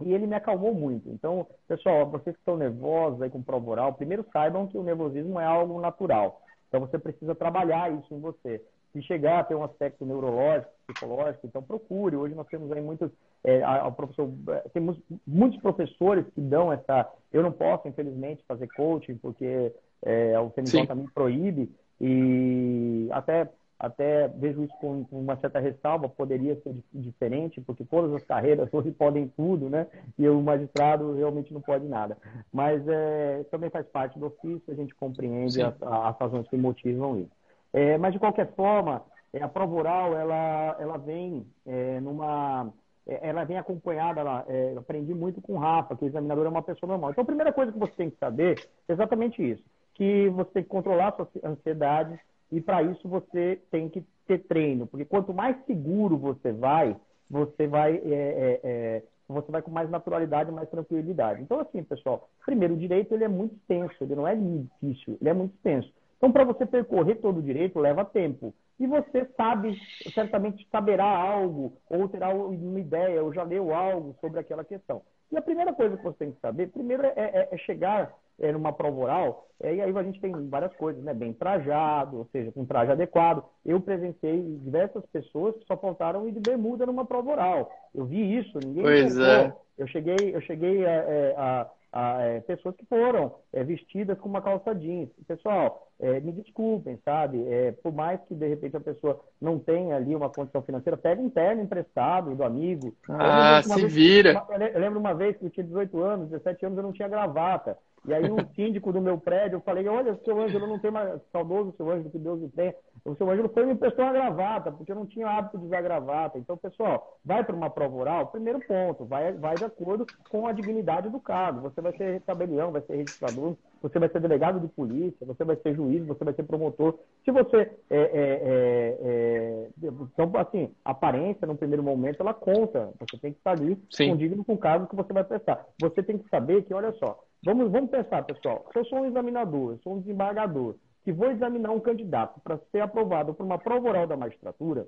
[0.00, 1.08] E ele me acalmou muito.
[1.10, 5.40] Então, pessoal, vocês que estão nervosos aí com prova oral, primeiro saibam que o nervosismo
[5.40, 6.40] é algo natural.
[6.68, 8.62] Então, você precisa trabalhar isso em você.
[8.92, 12.16] Se chegar a ter um aspecto neurológico, psicológico, então procure.
[12.16, 13.10] Hoje nós temos aí muitos,
[13.44, 17.06] é, a, a professor, é, temos muitos professores que dão essa.
[17.32, 19.72] Eu não posso, infelizmente, fazer coaching porque
[20.02, 21.70] é, o CNJ também proíbe
[22.00, 28.24] e até até vejo isso com, uma certa ressalva, poderia ser diferente, porque todas as
[28.24, 29.86] carreiras hoje podem tudo, né?
[30.18, 32.16] E o magistrado realmente não pode nada.
[32.52, 37.20] Mas é, também faz parte do ofício, a gente compreende as, as, razões que motivam
[37.20, 37.30] isso.
[37.72, 39.02] É, mas, de qualquer forma,
[39.32, 42.72] é, a prova oral, ela, ela vem é, numa...
[43.06, 46.46] É, ela vem acompanhada, ela, é, eu aprendi muito com o Rafa, que o examinador
[46.46, 47.10] é uma pessoa normal.
[47.10, 48.58] Então, a primeira coisa que você tem que saber
[48.88, 49.62] é exatamente isso,
[49.94, 52.18] que você tem que controlar a sua ansiedade,
[52.50, 56.96] e para isso você tem que ter treino, porque quanto mais seguro você vai,
[57.28, 61.42] você vai, é, é, é, você vai com mais naturalidade, mais tranquilidade.
[61.42, 65.30] Então, assim, pessoal, primeiro, o direito ele é muito extenso, ele não é difícil, ele
[65.30, 65.92] é muito extenso.
[66.16, 68.52] Então, para você percorrer todo o direito, leva tempo.
[68.78, 69.78] E você sabe,
[70.12, 75.02] certamente saberá algo, ou terá uma ideia, ou já leu algo sobre aquela questão.
[75.30, 78.52] E a primeira coisa que você tem que saber, primeiro, é, é, é chegar é,
[78.52, 81.12] numa prova oral, é, e aí a gente tem várias coisas, né?
[81.12, 83.44] Bem trajado, ou seja, com traje adequado.
[83.66, 87.72] Eu presenciei diversas pessoas que só faltaram ir de bermuda numa prova oral.
[87.94, 89.52] Eu vi isso, ninguém pois é.
[89.76, 94.18] Eu cheguei, eu cheguei a, é, a, a, a é, pessoas que foram é, vestidas
[94.18, 95.08] com uma calça jeans.
[95.26, 97.44] Pessoal, é, me desculpem, sabe?
[97.48, 101.20] É, por mais que de repente a pessoa não tenha ali uma condição financeira, pega
[101.20, 102.94] um terno emprestado do amigo.
[103.08, 104.40] Ah, se vez, vira.
[104.72, 107.76] eu lembro uma vez que eu tinha 18 anos, 17 anos, eu não tinha gravata.
[108.06, 110.90] E aí o síndico do meu prédio, eu falei, olha, o seu Ângelo não tem
[110.90, 112.74] mais saudoso, o seu Ângelo, que Deus o tenha.
[113.04, 115.66] O seu Ângelo foi e me emprestou uma gravata, porque eu não tinha hábito de
[115.66, 116.38] usar gravata.
[116.38, 120.52] Então, pessoal, vai para uma prova oral, primeiro ponto, vai, vai de acordo com a
[120.52, 121.60] dignidade do cargo.
[121.62, 125.56] Você vai ser tabelião, vai ser registrador, você vai ser delegado de polícia, você vai
[125.56, 126.98] ser juiz, você vai ser promotor.
[127.24, 132.92] Se você é, é, é, é então, assim, aparência no primeiro momento ela conta.
[133.00, 134.10] Você tem que estar ali Sim.
[134.10, 135.64] condigno com o cargo que você vai prestar.
[135.80, 138.66] Você tem que saber que, olha só, vamos, vamos pensar, pessoal.
[138.72, 140.74] Se eu sou um examinador, eu sou um desembargador,
[141.04, 144.86] que vou examinar um candidato para ser aprovado por uma prova oral da magistratura,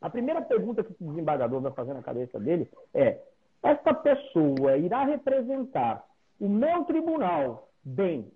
[0.00, 3.20] a primeira pergunta que o desembargador vai fazer na cabeça dele é:
[3.62, 6.04] essa pessoa irá representar
[6.40, 8.30] o meu tribunal bem?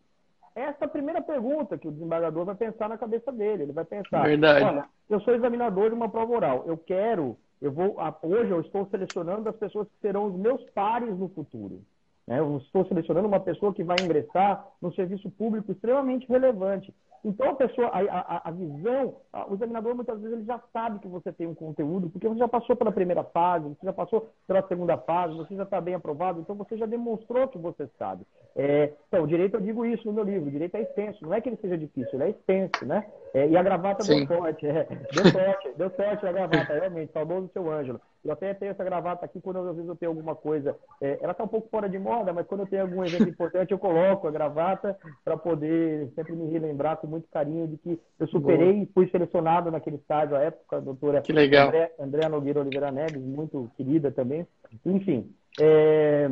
[0.55, 3.65] Essa é a primeira pergunta que o desembargador vai pensar na cabeça dele.
[3.65, 4.65] Ele vai pensar: Verdade.
[4.65, 8.87] olha, eu sou examinador de uma prova oral, eu quero, eu vou, hoje eu estou
[8.87, 11.83] selecionando as pessoas que serão os meus pares no futuro.
[12.27, 12.39] Né?
[12.41, 16.93] Eu estou selecionando uma pessoa que vai ingressar no serviço público extremamente relevante.
[17.25, 21.01] Então, a pessoa, a, a, a visão, a, o examinador muitas vezes ele já sabe
[21.01, 24.29] que você tem um conteúdo, porque você já passou pela primeira fase, você já passou
[24.47, 28.25] pela segunda fase, você já está bem aprovado, então você já demonstrou que você sabe.
[28.55, 31.35] É, então, o direito, eu digo isso no meu livro, o direito é extenso, não
[31.35, 33.05] é que ele seja difícil, ele é extenso, né?
[33.35, 34.25] É, e a gravata Sim.
[34.25, 38.01] deu sorte, é, deu sorte, deu sorte a gravata, realmente, saudoso seu Ângelo.
[38.25, 40.77] Eu até tenho essa gravata aqui quando às vezes eu tenho alguma coisa.
[41.01, 43.71] É, ela está um pouco fora de moda, mas quando eu tenho algum evento importante,
[43.71, 48.27] eu coloco a gravata para poder sempre me relembrar com muito carinho de que eu
[48.29, 51.69] superei e fui selecionado naquele estádio à época, a doutora que legal.
[51.69, 54.47] André, André Nogueira Oliveira Neves, muito querida também.
[54.85, 55.33] Enfim.
[55.61, 56.31] É,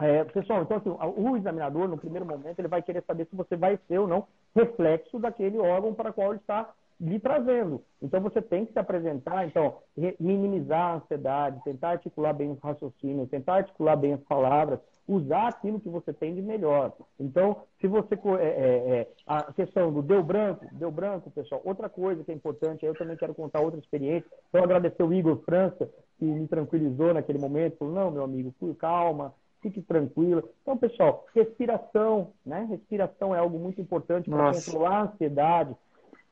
[0.00, 3.56] é, pessoal, então assim, o examinador, no primeiro momento, ele vai querer saber se você
[3.56, 7.82] vai ser ou não reflexo daquele órgão para qual ele está lhe trazendo.
[8.02, 9.78] Então você tem que se apresentar, então,
[10.18, 15.80] minimizar a ansiedade, tentar articular bem os raciocínios, tentar articular bem as palavras, usar aquilo
[15.80, 16.92] que você tem de melhor.
[17.18, 18.14] Então, se você.
[18.14, 21.62] É, é, é, a questão do deu branco, deu branco, pessoal.
[21.64, 24.30] Outra coisa que é importante, eu também quero contar outra experiência.
[24.48, 25.88] Então, agradecer o Igor França,
[26.18, 29.32] que me tranquilizou naquele momento, falou: não, meu amigo, calma,
[29.62, 30.46] fique tranquilo.
[30.62, 32.66] Então, pessoal, respiração, né?
[32.68, 35.74] Respiração é algo muito importante para controlar a ansiedade.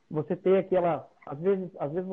[0.09, 2.09] Você ter aquela, às vezes, às vezes,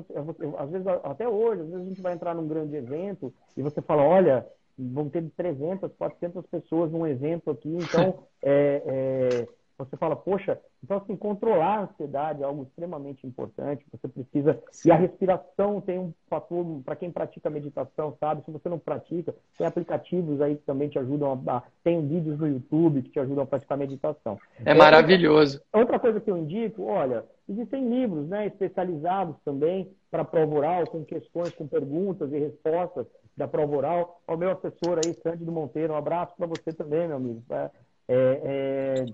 [0.59, 3.80] às vezes, até hoje, às vezes a gente vai entrar num grande evento e você
[3.80, 10.14] fala, olha, vão ter 300, 400 pessoas num evento aqui, então é, é, você fala,
[10.14, 14.89] poxa, então assim, controlar a ansiedade é algo extremamente importante, você precisa, Sim.
[14.89, 19.35] e a respiração tem um fator, para quem pratica meditação, sabe, se você não pratica,
[19.59, 23.45] tem aplicativos aí que também te ajudam a, tem vídeos no YouTube que te ajudam
[23.45, 24.39] a praticar meditação.
[24.64, 25.61] É, é maravilhoso.
[25.72, 31.05] Outra coisa que eu indico, olha, existem livros, né, especializados também para prova oral, com
[31.05, 33.07] questões, com perguntas e respostas
[33.37, 34.20] da prova oral.
[34.29, 37.43] O meu assessor aí, Cândido Monteiro, um abraço para você também, meu amigo.
[37.51, 37.70] É,
[38.09, 39.05] é,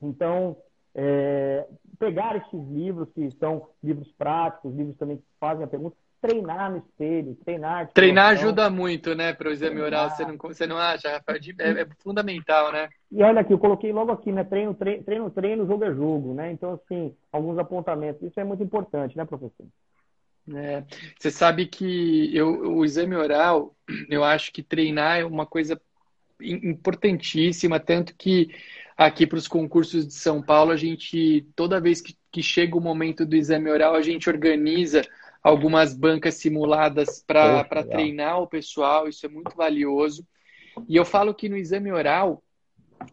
[0.00, 0.56] então,
[0.94, 1.66] é,
[1.98, 6.78] pegar esses livros que são livros práticos, livros também que fazem a pergunta, treinar no
[6.78, 7.88] espelho, treinar.
[7.92, 10.10] Treinar ajuda muito, né, para o exame oral.
[10.10, 11.38] Você não, você não acha, Rafael?
[11.58, 12.88] É, é, fundamental, né?
[13.10, 14.44] E olha aqui, eu coloquei logo aqui, né?
[14.44, 16.52] Treino, treino, treino, treino, jogo é jogo, né?
[16.52, 18.22] Então, assim, alguns apontamentos.
[18.22, 19.66] Isso é muito importante, né, professor?
[20.54, 20.84] É,
[21.18, 23.74] você sabe que eu, o exame oral,
[24.08, 25.80] eu acho que treinar é uma coisa
[26.40, 28.48] importantíssima, tanto que
[29.00, 32.80] aqui para os concursos de São Paulo, a gente, toda vez que, que chega o
[32.82, 35.00] momento do exame oral, a gente organiza
[35.42, 40.22] algumas bancas simuladas para treinar o pessoal, isso é muito valioso.
[40.86, 42.42] E eu falo que no exame oral,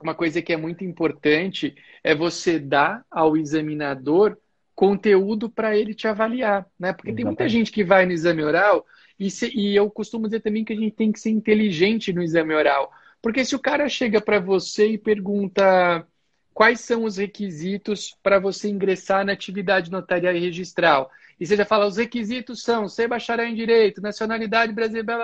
[0.04, 1.74] uma coisa que é muito importante
[2.04, 4.38] é você dar ao examinador
[4.76, 6.92] conteúdo para ele te avaliar, né?
[6.92, 7.16] Porque Exatamente.
[7.16, 8.86] tem muita gente que vai no exame oral
[9.18, 12.22] e, se, e eu costumo dizer também que a gente tem que ser inteligente no
[12.22, 12.92] exame oral.
[13.28, 16.08] Porque se o cara chega para você e pergunta
[16.54, 21.66] quais são os requisitos para você ingressar na atividade notarial e registral, e você já
[21.66, 25.22] fala, os requisitos são ser bacharel em direito, nacionalidade brasileira,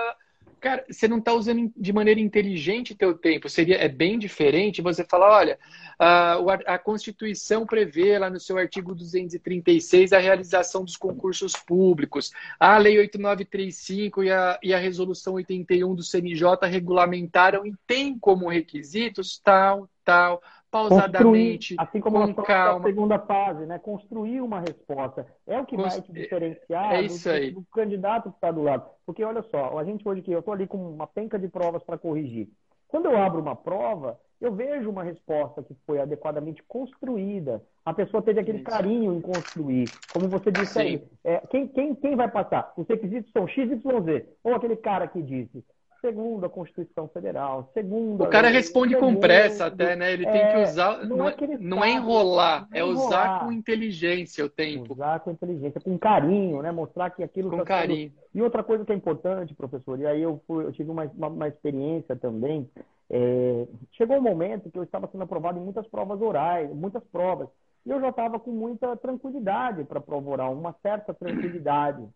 [0.64, 3.50] Cara, você não está usando de maneira inteligente teu tempo.
[3.50, 5.58] Seria é bem diferente você falar, olha,
[5.98, 12.32] a, a Constituição prevê lá no seu artigo 236 a realização dos concursos públicos.
[12.58, 18.48] A Lei 8935 e a, e a Resolução 81 do CNJ regulamentaram e tem como
[18.48, 20.42] requisitos tal, tal,
[20.74, 22.80] pausadamente, assim como com calma.
[22.80, 23.78] a segunda fase, né?
[23.78, 25.24] Construir uma resposta.
[25.46, 25.92] É o que Constru...
[25.92, 27.50] vai te diferenciar é isso do, aí.
[27.52, 28.90] do, candidato que está do lado.
[29.06, 31.82] Porque olha só, a gente hoje aqui, eu estou ali com uma penca de provas
[31.84, 32.48] para corrigir.
[32.88, 37.62] Quando eu abro uma prova, eu vejo uma resposta que foi adequadamente construída.
[37.84, 38.66] A pessoa teve aquele isso.
[38.66, 39.88] carinho em construir.
[40.12, 40.80] Como você disse Sim.
[40.80, 42.72] aí, é, quem, quem, quem vai passar?
[42.76, 44.28] Os requisitos são X, Y, Z.
[44.42, 45.64] Ou aquele cara que disse,
[46.04, 48.24] segundo a Constituição Federal, segundo.
[48.24, 50.12] O cara responde segundo, com pressa até, né?
[50.12, 51.06] Ele é, tem que usar.
[51.06, 54.92] Não, não, é, não é enrolar, é, usar com inteligência o tempo.
[54.92, 56.70] Usar com inteligência, com carinho, né?
[56.70, 57.48] Mostrar que aquilo.
[57.48, 58.10] Com tá carinho.
[58.10, 58.24] Sendo...
[58.34, 61.28] E outra coisa que é importante, professor, e aí eu, fui, eu tive uma, uma,
[61.28, 62.68] uma experiência também.
[63.08, 63.66] É...
[63.92, 67.48] chegou um momento que eu estava sendo aprovado em muitas provas orais, muitas provas.
[67.86, 72.06] E eu já estava com muita tranquilidade para prova oral, uma certa tranquilidade.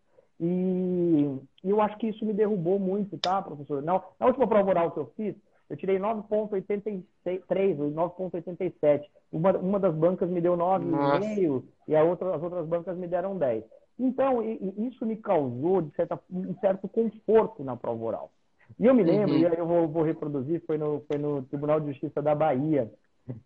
[0.41, 3.83] E, eu acho que isso me derrubou muito, tá, professor?
[3.83, 5.35] Na, na última prova oral que eu fiz,
[5.69, 9.03] eu tirei 9,83 ou 9,87.
[9.31, 13.37] Uma, uma das bancas me deu 9,5 e a outra, as outras bancas me deram
[13.37, 13.65] 10.
[13.99, 18.33] Então, e, e isso me causou, de certa, um certo conforto na prova oral.
[18.79, 19.41] E eu me lembro, uhum.
[19.41, 22.91] e aí eu vou, vou reproduzir, foi no, foi no Tribunal de Justiça da Bahia,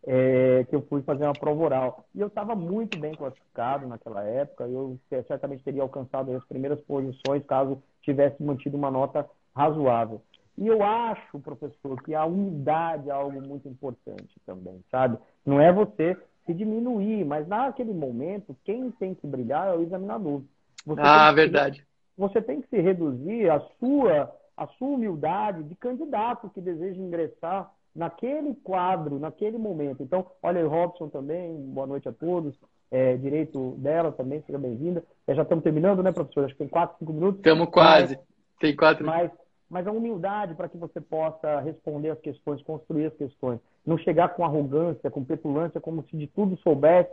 [0.07, 2.05] é, que eu fui fazer uma prova oral.
[2.15, 7.45] E eu estava muito bem classificado naquela época, eu certamente teria alcançado as primeiras posições
[7.47, 10.23] caso tivesse mantido uma nota razoável.
[10.59, 15.19] E eu acho, professor, que a unidade é algo muito importante também, sabe?
[15.47, 20.43] Não é você se diminuir, mas naquele momento, quem tem que brilhar é o examinador.
[20.85, 21.87] Você ah, verdade.
[22.19, 27.73] você tem que se reduzir a sua, a sua humildade de candidato que deseja ingressar
[27.95, 30.03] naquele quadro, naquele momento.
[30.03, 32.59] Então, olha, o Robson também, boa noite a todos.
[32.91, 35.03] É, direito dela também, seja bem-vinda.
[35.27, 36.45] É, já estamos terminando, né, professor?
[36.45, 37.39] Acho que tem quatro, cinco minutos.
[37.39, 38.19] Estamos quase.
[38.61, 39.07] Tem quatro.
[39.07, 39.31] Mas,
[39.69, 43.61] mas a humildade para que você possa responder as questões, construir as questões.
[43.85, 47.11] Não chegar com arrogância, com petulância, como se de tudo soubesse,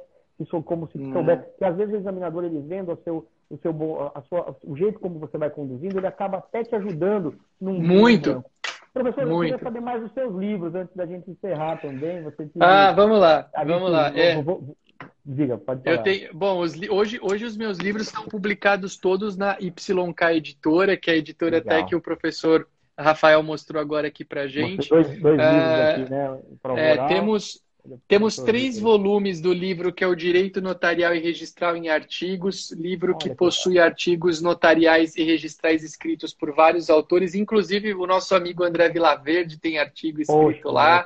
[0.66, 1.14] como se hum.
[1.14, 1.46] soubesse.
[1.58, 3.72] Que às vezes o examinador, ele vendo o seu, o, seu,
[4.14, 7.36] a sua, o jeito como você vai conduzindo, ele acaba até te ajudando.
[7.60, 8.44] Num Muito.
[8.94, 9.54] Professor, Muito.
[9.54, 12.24] eu queria saber mais dos seus livros antes da gente encerrar também.
[12.24, 14.08] Você ah, vamos lá, vamos lá.
[14.18, 14.36] É.
[15.26, 15.96] Diga, pode falar.
[15.96, 20.98] Eu tenho, bom, os, hoje, hoje os meus livros estão publicados todos na YK Editora,
[20.98, 21.78] que é a editora Legal.
[21.78, 22.68] até que o professor
[22.98, 24.90] Rafael mostrou agora aqui para gente.
[24.90, 26.40] Dois, dois livros ah, aqui, né?
[26.76, 27.64] É, temos
[28.08, 33.18] temos três volumes do livro que é o Direito Notarial e Registral em Artigos, livro
[33.18, 38.90] que possui artigos notariais e registrais escritos por vários autores, inclusive o nosso amigo André
[38.90, 41.06] Vilaverde tem artigo escrito Poxa, lá.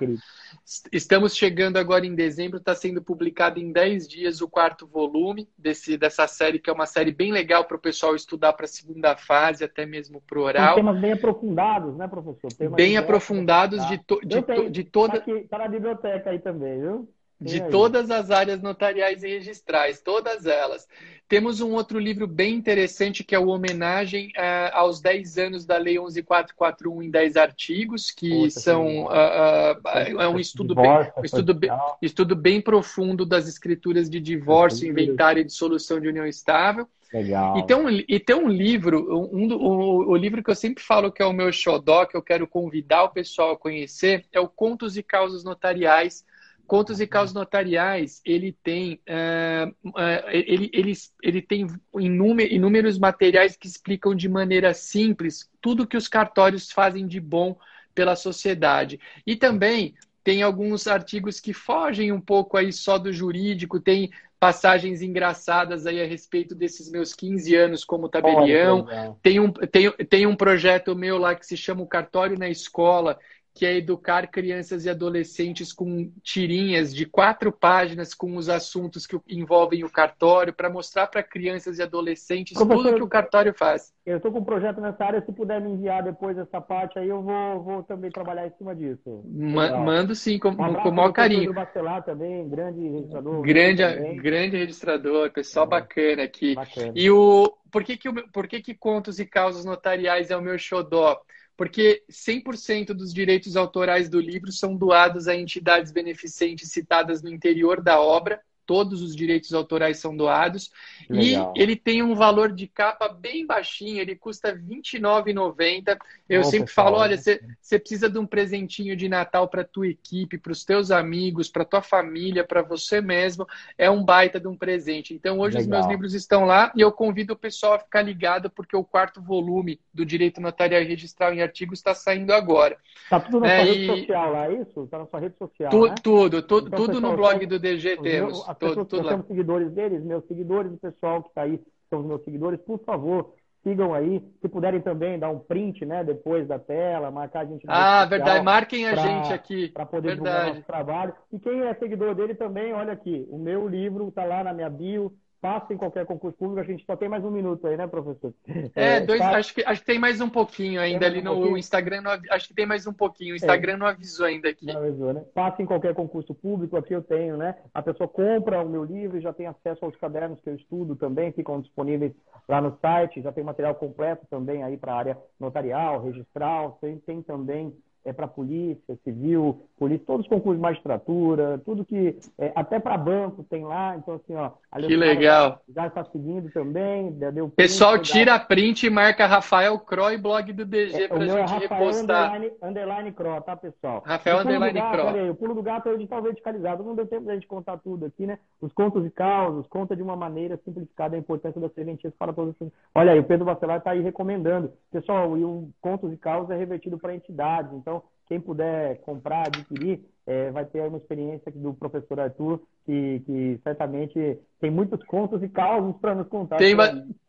[0.91, 5.97] Estamos chegando agora em dezembro, está sendo publicado em 10 dias o quarto volume desse,
[5.97, 9.15] dessa série, que é uma série bem legal para o pessoal estudar para a segunda
[9.17, 10.75] fase, até mesmo para o oral.
[10.75, 12.53] Tem temas bem aprofundados, né, professor?
[12.53, 15.17] Temas bem aprofundados de, to, de, to, de toda.
[15.17, 17.07] Está tá na biblioteca aí também, viu?
[17.43, 20.87] de todas as áreas notariais e registrais, todas elas.
[21.27, 25.77] Temos um outro livro bem interessante que é o Homenagem uh, aos 10 anos da
[25.77, 31.25] Lei 11441 em 10 artigos, que Poxa, são uh, uh, é um estudo, bem, um
[31.25, 36.87] estudo, bem, estudo bem profundo das escrituras de divórcio, inventário e dissolução de união estável.
[37.11, 37.57] Legal.
[37.59, 41.11] E tem um, e tem um livro, um, um, o livro que eu sempre falo
[41.11, 44.47] que é o meu xodó, que eu quero convidar o pessoal a conhecer, é o
[44.47, 46.25] Contos e Causas Notariais,
[46.65, 51.67] Contos e causas notariais, ele tem, uh, uh, ele, ele, ele tem
[51.99, 57.57] inúmeros materiais que explicam de maneira simples tudo que os cartórios fazem de bom
[57.93, 58.99] pela sociedade.
[59.25, 59.93] E também
[60.23, 64.09] tem alguns artigos que fogem um pouco aí só do jurídico, tem
[64.39, 68.85] passagens engraçadas aí a respeito desses meus 15 anos como tabelião.
[69.21, 73.17] tem, um, tem, tem um projeto meu lá que se chama o Cartório na Escola,
[73.53, 79.19] que é educar crianças e adolescentes com tirinhas de quatro páginas com os assuntos que
[79.29, 83.93] envolvem o cartório, para mostrar para crianças e adolescentes Professor, tudo que o cartório faz.
[84.05, 87.07] Eu estou com um projeto nessa área, se puder me enviar depois essa parte aí,
[87.07, 89.23] eu vou, vou também trabalhar em cima disso.
[89.25, 91.53] Ma mando sim, com, um com o maior carinho.
[91.53, 93.41] Bacelar também, grande registrador.
[93.41, 93.83] Grande,
[94.15, 95.69] grande registrador, pessoal é.
[95.69, 96.55] bacana aqui.
[96.55, 96.91] Bacana.
[96.95, 100.57] E o por que que, por que que contos e causas notariais é o meu
[100.59, 101.19] xodó?
[101.55, 107.81] Porque 100% dos direitos autorais do livro são doados a entidades beneficentes citadas no interior
[107.81, 110.71] da obra todos os direitos autorais são doados.
[111.09, 111.53] Legal.
[111.55, 115.97] E ele tem um valor de capa bem baixinho, ele custa R$ 29,90.
[116.29, 119.87] Eu Bom, sempre pessoal, falo, olha, você precisa de um presentinho de Natal para tua
[119.87, 123.47] equipe, para os teus amigos, para tua família, para você mesmo.
[123.77, 125.13] É um baita de um presente.
[125.13, 125.61] Então, hoje Legal.
[125.61, 128.83] os meus livros estão lá e eu convido o pessoal a ficar ligado, porque o
[128.83, 132.77] quarto volume do Direito Notarial e Registral em Artigos está saindo agora.
[133.03, 134.83] Está tudo na é, sua rede social lá, é isso?
[134.83, 135.95] Está na sua rede social, tu, né?
[136.01, 140.03] Tudo, tu, então, tudo no blog do DG temos as pessoas que são seguidores deles,
[140.03, 143.33] meus seguidores, o pessoal que está aí, são os meus seguidores, por favor,
[143.63, 144.21] sigam aí.
[144.41, 147.63] Se puderem também dar um print, né, depois da tela, marcar a gente.
[147.67, 148.43] Ah, verdade.
[148.43, 149.69] Marquem a pra, gente aqui.
[149.69, 150.35] Para poder verdade.
[150.35, 151.13] divulgar nosso trabalho.
[151.31, 154.69] E quem é seguidor dele também, olha aqui, o meu livro está lá na minha
[154.69, 155.13] bio
[155.43, 156.61] passa em qualquer concurso público.
[156.61, 158.33] A gente só tem mais um minuto aí, né, professor?
[158.73, 159.35] É, é dois, tá...
[159.35, 161.57] acho, que, acho que tem mais um pouquinho ainda ali um no pouquinho?
[161.57, 162.01] Instagram.
[162.01, 163.33] No, acho que tem mais um pouquinho.
[163.33, 163.77] O Instagram é.
[163.77, 164.67] não avisou ainda aqui.
[164.67, 165.21] Não avisou, né?
[165.33, 166.77] Passa em qualquer concurso público.
[166.77, 167.57] Aqui eu tenho, né?
[167.73, 170.95] A pessoa compra o meu livro e já tem acesso aos cadernos que eu estudo
[170.95, 171.33] também.
[171.33, 172.13] Ficam disponíveis
[172.47, 173.21] lá no site.
[173.21, 176.77] Já tem material completo também aí para a área notarial, registral.
[176.79, 177.75] Tem, tem também
[178.05, 182.17] é para polícia, civil, polícia, todos os concursos de magistratura, tudo que.
[182.37, 183.95] É, até para banco tem lá.
[183.97, 184.51] Então, assim, ó.
[184.77, 185.61] que legal.
[185.73, 187.11] Já está seguindo também.
[187.11, 191.25] Deu print, Pessoal, tira print e marca Rafael Croy, blog do DG, é, para a
[191.25, 192.35] gente é Rafael repostar.
[192.35, 194.03] Underline, underline Cro, tá, pessoal?
[194.05, 195.07] Rafael Underline gato, Cro.
[195.07, 196.83] Aí, o pulo do gato é o edital verticalizado.
[196.83, 198.37] Não deu tempo da gente contar tudo aqui, né?
[198.61, 202.55] Os contos e causas, conta de uma maneira simplificada a importância das serventias para todos
[202.59, 202.71] os.
[202.95, 204.71] Olha aí, o Pedro Bacelar está aí recomendando.
[204.91, 207.71] Pessoal, e o contos e causas é revertido para entidades.
[207.73, 207.92] Então,
[208.27, 214.39] quem puder comprar, adquirir, é, vai ter uma experiência do professor Arthur, que, que certamente
[214.59, 216.57] tem muitos contos e causos para nos contar.
[216.57, 216.75] Tem,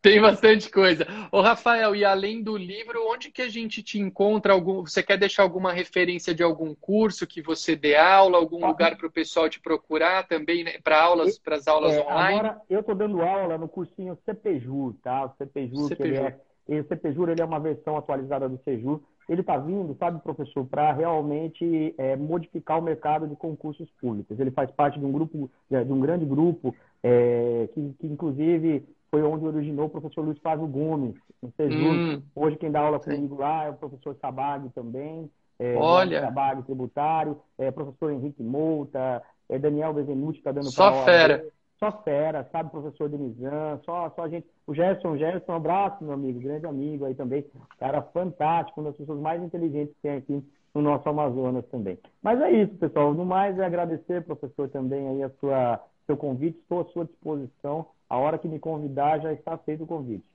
[0.00, 1.06] tem bastante coisa.
[1.32, 4.52] Ô, Rafael, e além do livro, onde que a gente te encontra?
[4.52, 8.68] Algum, você quer deixar alguma referência de algum curso que você dê aula, algum ah,
[8.68, 12.38] lugar para o pessoal te procurar também, né, para aulas, para as aulas é, online?
[12.38, 15.24] Agora, eu estou dando aula no cursinho CPJUR, tá?
[15.24, 16.06] O CPJUR, CPJUR.
[16.06, 20.20] ele é, o CPJUR ele é uma versão atualizada do CEJUR ele está vindo, sabe,
[20.20, 24.38] professor, para realmente é, modificar o mercado de concursos públicos.
[24.38, 29.22] Ele faz parte de um grupo, de um grande grupo, é, que, que inclusive foi
[29.22, 31.52] onde originou o professor Luiz Flávio Gomes, no.
[31.58, 32.22] Hum.
[32.34, 35.30] Hoje quem dá aula comigo lá é o professor Sabag também.
[35.58, 36.20] É, Olha!
[36.20, 41.44] Sabag tributário, é, professor Henrique Mouta, é, Daniel Bezenuti está dando Só fera!
[41.78, 44.46] Só fera, sabe, professor Denizan, só, só a gente.
[44.66, 47.44] O Gerson, Gerson, um abraço, meu amigo, grande amigo aí também.
[47.78, 50.42] Cara fantástico, uma das pessoas mais inteligentes que tem aqui
[50.74, 51.98] no nosso Amazonas também.
[52.22, 53.12] Mas é isso, pessoal.
[53.14, 56.58] No mais, é agradecer, professor, também aí a sua, seu convite.
[56.58, 57.86] Estou à sua disposição.
[58.08, 60.33] A hora que me convidar, já está feito o convite.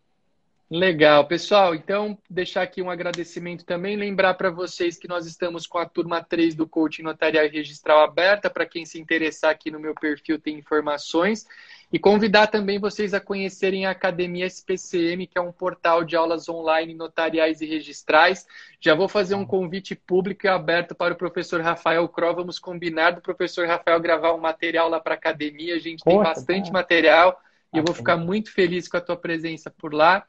[0.72, 1.74] Legal, pessoal.
[1.74, 3.96] Então, deixar aqui um agradecimento também.
[3.96, 8.04] Lembrar para vocês que nós estamos com a turma 3 do Coaching Notarial e Registral
[8.04, 8.52] aberta.
[8.52, 11.48] Para quem se interessar aqui no meu perfil, tem informações.
[11.92, 16.48] E convidar também vocês a conhecerem a Academia SPCM, que é um portal de aulas
[16.48, 18.46] online notariais e registrais.
[18.80, 22.36] Já vou fazer um convite público e aberto para o professor Rafael Cro.
[22.36, 25.74] Vamos combinar do professor Rafael gravar um material lá para a academia.
[25.74, 26.74] A gente Poxa, tem bastante cara.
[26.74, 27.42] material.
[27.74, 30.26] E eu vou ficar muito feliz com a tua presença por lá.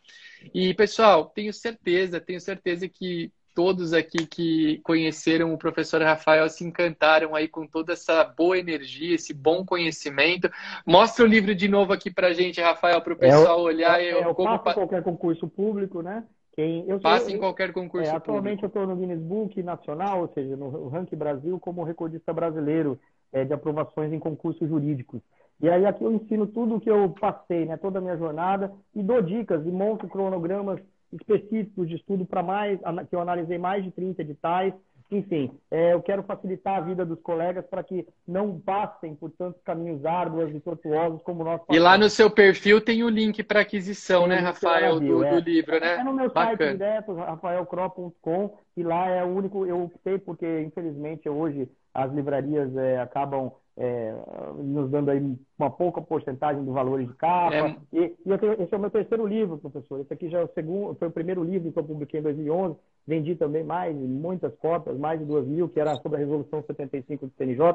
[0.54, 6.64] E, pessoal, tenho certeza, tenho certeza que todos aqui que conheceram o professor Rafael se
[6.64, 10.50] encantaram aí com toda essa boa energia, esse bom conhecimento.
[10.86, 14.00] Mostra o livro de novo aqui para gente, Rafael, para o pessoal é, olhar.
[14.00, 14.58] É, eu, eu como...
[14.58, 16.24] faço qualquer concurso público, né?
[16.52, 18.78] Quem, eu Passa em qualquer concurso é, Atualmente público.
[18.78, 22.98] eu estou no Guinness Book nacional, ou seja, no Ranking Brasil, como recordista brasileiro
[23.32, 25.20] é, de aprovações em concursos jurídicos.
[25.62, 28.72] E aí aqui eu ensino tudo o que eu passei, né, toda a minha jornada,
[28.94, 30.80] e dou dicas e monto cronogramas
[31.12, 32.78] específicos de estudo para mais,
[33.08, 34.72] que eu analisei mais de 30 editais.
[35.10, 39.60] Enfim, é, eu quero facilitar a vida dos colegas para que não passem por tantos
[39.62, 41.76] caminhos árduos e tortuosos como nós passamos.
[41.76, 45.34] E lá no seu perfil tem o link para aquisição, né, Rafael, do, é.
[45.34, 45.96] do, livro, né?
[45.96, 46.56] É no meu Bacana.
[46.56, 52.74] site direto, rafaelcro.com, e lá é o único, eu optei porque, infelizmente, hoje as livrarias
[52.76, 54.14] é, acabam é,
[54.58, 57.54] nos dando aí uma pouca porcentagem do valor de capa.
[57.54, 57.76] É.
[57.92, 60.00] E, e tenho, esse é o meu terceiro livro, professor.
[60.00, 62.76] Esse aqui já é o segundo, foi o primeiro livro que eu publiquei em 2011.
[63.06, 67.26] Vendi também mais, muitas cópias, mais de duas mil, que era sobre a Resolução 75
[67.26, 67.74] do CNJ.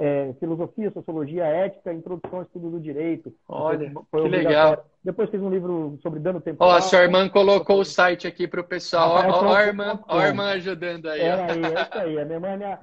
[0.00, 3.32] É, filosofia, sociologia, ética, introdução ao estudo do direito.
[3.48, 4.84] Olha, que legal.
[5.02, 6.74] Depois fiz um livro sobre dano temporal.
[6.74, 9.10] Ó, a sua irmã colocou o site aqui para o pessoal.
[9.10, 11.22] Ó, ó, a irmã, ó, a irmã ajudando aí.
[11.22, 12.20] É, é isso aí.
[12.20, 12.78] A minha mãe é minha,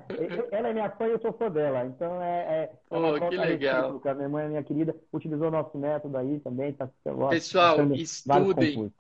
[0.51, 1.85] ela é minha fã e eu sou fã dela.
[1.85, 2.39] Então é.
[2.39, 4.01] é, oh, que legal.
[4.03, 6.73] A minha mãe é minha querida, utilizou nosso método aí também.
[6.73, 6.89] Tá,
[7.29, 8.91] pessoal, estudem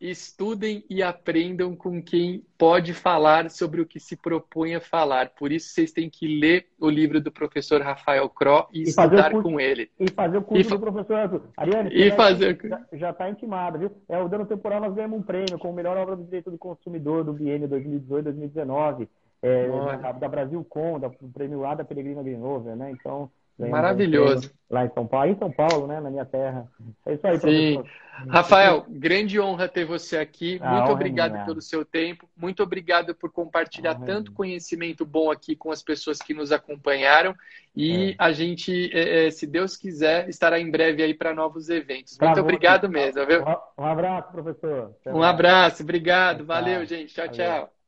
[0.00, 5.30] estudem e aprendam com quem pode falar sobre o que se propõe a falar.
[5.30, 9.30] Por isso, vocês têm que ler o livro do professor Rafael Cro e, e estudar
[9.30, 9.90] curso, com ele.
[10.00, 11.42] E fazer o curso do professor Arthur.
[11.56, 12.58] Ariane, e fazer...
[12.94, 13.90] já está intimado, viu?
[14.08, 17.22] É, o Dano Temporal nós ganhamos um prêmio como melhor obra do direito do consumidor
[17.22, 19.06] do biênio 2018-2019,
[19.42, 22.90] é, da, da Brasil Com, da, do prêmio A da Peregrina Grenover, né?
[22.90, 23.30] Então,
[23.68, 24.50] Maravilhoso.
[24.70, 26.66] Lá em São Paulo, em São Paulo, né, na minha terra.
[27.04, 27.74] É isso aí, Sim.
[27.74, 28.10] professor.
[28.28, 30.58] Rafael, grande honra ter você aqui.
[30.62, 31.44] Ah, muito obrigado minha.
[31.44, 32.28] pelo seu tempo.
[32.36, 37.34] Muito obrigado por compartilhar ah, tanto conhecimento bom aqui com as pessoas que nos acompanharam.
[37.74, 38.14] E é.
[38.18, 42.18] a gente, é, é se Deus quiser, estará em breve aí para novos eventos.
[42.20, 43.42] Muito obrigado mesmo, viu?
[43.78, 44.94] Um abraço, professor.
[45.00, 46.44] Até um abraço, obrigado.
[46.44, 47.14] Valeu, gente.
[47.14, 47.36] Tchau, Valeu.
[47.36, 47.79] tchau.